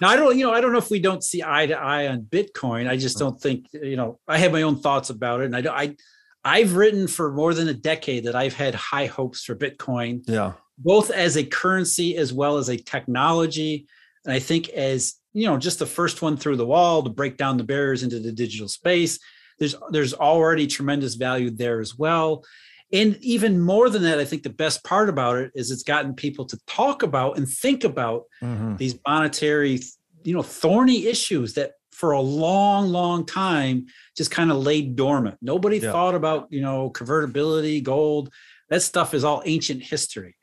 [0.00, 2.08] Now I don't, you know, I don't know if we don't see eye to eye
[2.08, 2.88] on Bitcoin.
[2.88, 5.82] I just don't think, you know, I have my own thoughts about it, and I,
[5.82, 5.96] I,
[6.44, 10.22] I've written for more than a decade that I've had high hopes for Bitcoin.
[10.28, 13.86] Yeah both as a currency as well as a technology.
[14.24, 17.38] And I think as you know, just the first one through the wall to break
[17.38, 19.18] down the barriers into the digital space,
[19.58, 22.44] there's there's already tremendous value there as well.
[22.92, 26.14] And even more than that, I think the best part about it is it's gotten
[26.14, 28.76] people to talk about and think about mm-hmm.
[28.76, 29.80] these monetary,
[30.24, 33.86] you know, thorny issues that for a long, long time
[34.16, 35.38] just kind of laid dormant.
[35.40, 35.92] Nobody yeah.
[35.92, 38.32] thought about, you know, convertibility, gold.
[38.70, 40.36] That stuff is all ancient history.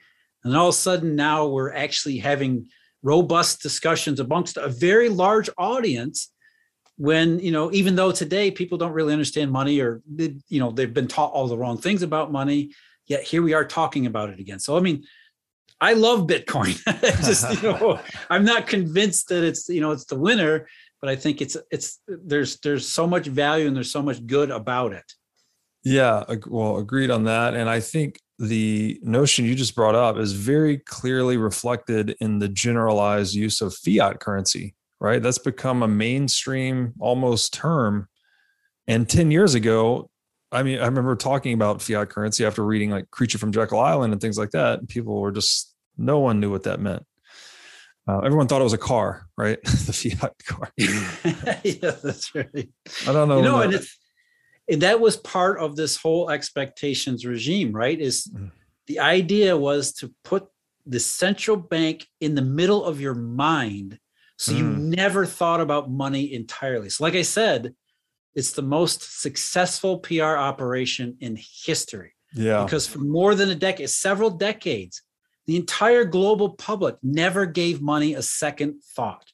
[0.43, 2.67] And all of a sudden now we're actually having
[3.01, 6.31] robust discussions amongst a very large audience
[6.97, 10.93] when you know even though today people don't really understand money or you know they've
[10.93, 12.71] been taught all the wrong things about money
[13.07, 15.01] yet here we are talking about it again so i mean
[15.79, 16.75] i love bitcoin
[17.25, 17.97] just you know
[18.29, 20.67] i'm not convinced that it's you know it's the winner
[21.01, 24.51] but i think it's it's there's there's so much value and there's so much good
[24.51, 25.05] about it
[25.83, 30.31] yeah well agreed on that and i think the notion you just brought up is
[30.31, 35.21] very clearly reflected in the generalized use of fiat currency right?
[35.21, 38.07] That's become a mainstream almost term.
[38.87, 40.09] And 10 years ago,
[40.51, 44.13] I mean, I remember talking about fiat currency after reading like Creature from Jekyll Island
[44.13, 44.87] and things like that.
[44.87, 47.03] People were just, no one knew what that meant.
[48.09, 49.61] Uh, everyone thought it was a car, right?
[49.63, 50.71] the fiat car.
[51.63, 52.69] yeah, that's right.
[53.07, 53.37] I don't know.
[53.37, 53.97] You know, and, it's,
[54.67, 57.99] and that was part of this whole expectations regime, right?
[57.99, 58.51] Is mm.
[58.87, 60.47] the idea was to put
[60.87, 63.99] the central bank in the middle of your mind
[64.39, 64.57] so mm.
[64.57, 66.89] you never thought about money entirely.
[66.89, 67.75] So, like I said,
[68.33, 72.13] it's the most successful PR operation in history.
[72.33, 72.63] Yeah.
[72.63, 75.03] Because for more than a decade, several decades,
[75.49, 79.31] the entire global public never gave money a second thought.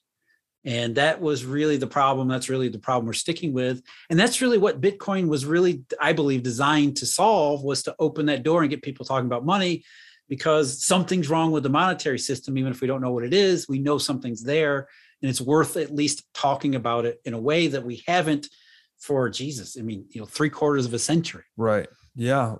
[0.64, 2.26] And that was really the problem.
[2.26, 3.82] That's really the problem we're sticking with.
[4.08, 8.24] And that's really what Bitcoin was really, I believe, designed to solve was to open
[8.26, 9.84] that door and get people talking about money
[10.26, 13.68] because something's wrong with the monetary system, even if we don't know what it is,
[13.68, 14.88] we know something's there.
[15.20, 18.48] And it's worth at least talking about it in a way that we haven't
[18.98, 19.76] for Jesus.
[19.78, 21.44] I mean, you know, three quarters of a century.
[21.58, 21.88] Right.
[22.14, 22.54] Yeah.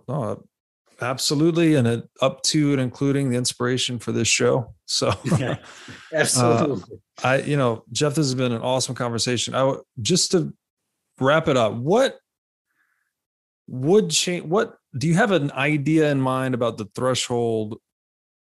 [1.01, 1.75] Absolutely.
[1.75, 4.75] And it, up to and including the inspiration for this show.
[4.87, 5.57] So, yeah,
[6.13, 6.99] absolutely.
[7.23, 9.55] Uh, I, you know, Jeff, this has been an awesome conversation.
[9.55, 10.53] I just to
[11.21, 12.19] wrap it up, what
[13.69, 14.45] would change?
[14.45, 17.79] What do you have an idea in mind about the threshold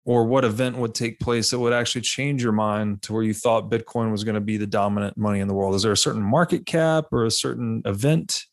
[0.06, 3.34] or what event would take place that would actually change your mind to where you
[3.34, 5.76] thought Bitcoin was going to be the dominant money in the world?
[5.76, 8.44] Is there a certain market cap or a certain event?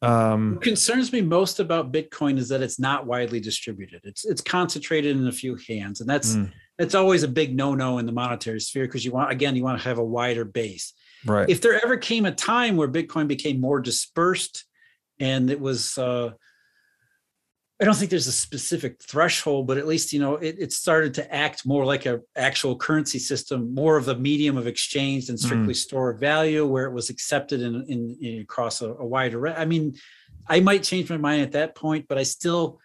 [0.00, 4.02] Um, what concerns me most about Bitcoin is that it's not widely distributed.
[4.04, 6.52] It's it's concentrated in a few hands, and that's mm.
[6.78, 9.80] that's always a big no-no in the monetary sphere because you want again you want
[9.80, 10.92] to have a wider base.
[11.26, 11.48] Right.
[11.48, 14.64] If there ever came a time where Bitcoin became more dispersed
[15.18, 16.30] and it was uh,
[17.80, 21.14] I don't think there's a specific threshold, but at least you know it, it started
[21.14, 25.38] to act more like a actual currency system, more of a medium of exchange than
[25.38, 25.76] strictly mm.
[25.76, 29.46] store of value, where it was accepted in, in, in across a, a wider.
[29.46, 29.94] I mean,
[30.48, 32.80] I might change my mind at that point, but I still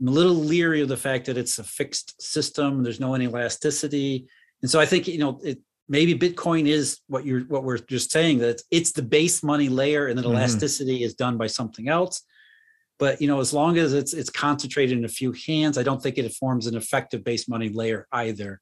[0.00, 2.82] am a little leery of the fact that it's a fixed system.
[2.82, 4.26] There's no inelasticity,
[4.62, 8.10] and so I think you know it, maybe Bitcoin is what you're what we're just
[8.10, 10.36] saying that it's, it's the base money layer, and then mm-hmm.
[10.36, 12.22] elasticity is done by something else
[13.00, 16.00] but you know as long as it's it's concentrated in a few hands i don't
[16.00, 18.60] think it forms an effective base money layer either.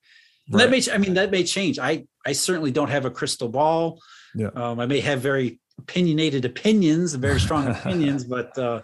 [0.50, 0.60] Right.
[0.60, 1.78] that may i mean that may change.
[1.78, 4.00] I i certainly don't have a crystal ball.
[4.34, 4.48] Yeah.
[4.54, 8.80] Um, i may have very opinionated opinions very strong opinions but uh,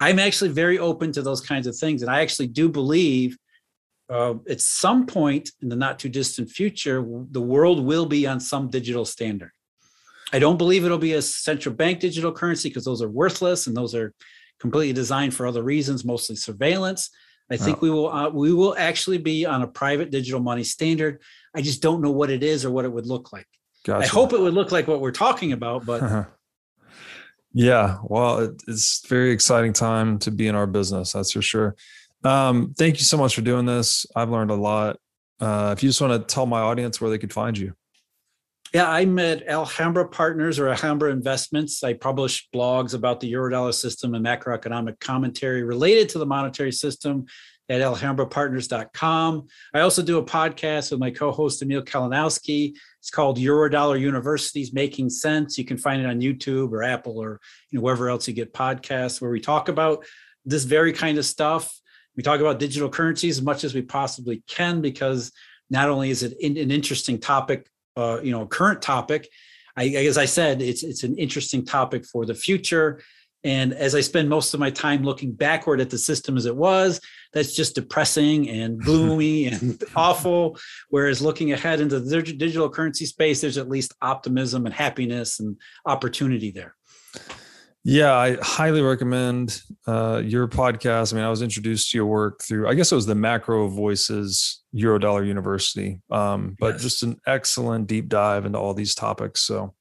[0.00, 2.02] i'm actually very open to those kinds of things.
[2.02, 3.38] And i actually do believe
[4.10, 8.40] uh, at some point in the not too distant future the world will be on
[8.40, 9.52] some digital standard.
[10.34, 13.76] I don't believe it'll be a central bank digital currency because those are worthless and
[13.76, 14.14] those are
[14.62, 17.10] completely designed for other reasons, mostly surveillance.
[17.50, 17.80] I think oh.
[17.82, 21.20] we will uh, we will actually be on a private digital money standard.
[21.54, 23.48] I just don't know what it is or what it would look like.
[23.84, 24.04] Gotcha.
[24.04, 26.28] I hope it would look like what we're talking about, but
[27.52, 31.12] yeah, well, it, it's very exciting time to be in our business.
[31.12, 31.74] That's for sure.
[32.22, 34.06] Um, thank you so much for doing this.
[34.14, 34.98] I've learned a lot.
[35.40, 37.74] Uh, if you just want to tell my audience where they could find you.
[38.72, 41.84] Yeah, I'm at Alhambra Partners or Alhambra Investments.
[41.84, 47.26] I publish blogs about the Eurodollar system and macroeconomic commentary related to the monetary system
[47.68, 49.46] at alhambrapartners.com.
[49.74, 52.72] I also do a podcast with my co-host Emil Kalinowski.
[52.98, 55.58] It's called Eurodollar University's Making Sense.
[55.58, 58.54] You can find it on YouTube or Apple or you know wherever else you get
[58.54, 60.06] podcasts where we talk about
[60.46, 61.78] this very kind of stuff.
[62.16, 65.30] We talk about digital currencies as much as we possibly can because
[65.68, 69.28] not only is it an interesting topic uh, you know current topic.
[69.76, 73.02] I, as I said, it's it's an interesting topic for the future.
[73.44, 76.54] And as I spend most of my time looking backward at the system as it
[76.54, 77.00] was,
[77.32, 80.58] that's just depressing and gloomy and awful.
[80.90, 85.56] Whereas looking ahead into the digital currency space, there's at least optimism and happiness and
[85.86, 86.76] opportunity there.
[87.84, 91.12] Yeah, I highly recommend uh, your podcast.
[91.12, 94.58] I mean, I was introduced to your work through, I guess it was the MacroVoices
[94.74, 96.82] Eurodollar University, um, but yes.
[96.82, 99.40] just an excellent deep dive into all these topics.
[99.42, 99.74] So,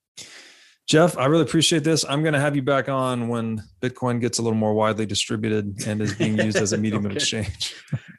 [0.87, 2.03] Jeff, I really appreciate this.
[2.09, 5.85] I'm going to have you back on when Bitcoin gets a little more widely distributed
[5.85, 7.13] and is being used as a medium okay.
[7.13, 7.75] of exchange.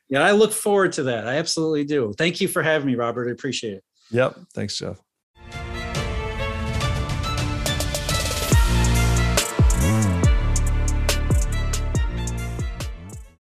[0.08, 1.26] yeah, I look forward to that.
[1.26, 2.14] I absolutely do.
[2.16, 3.28] Thank you for having me, Robert.
[3.28, 3.84] I appreciate it.
[4.12, 4.38] Yep.
[4.54, 5.02] Thanks, Jeff.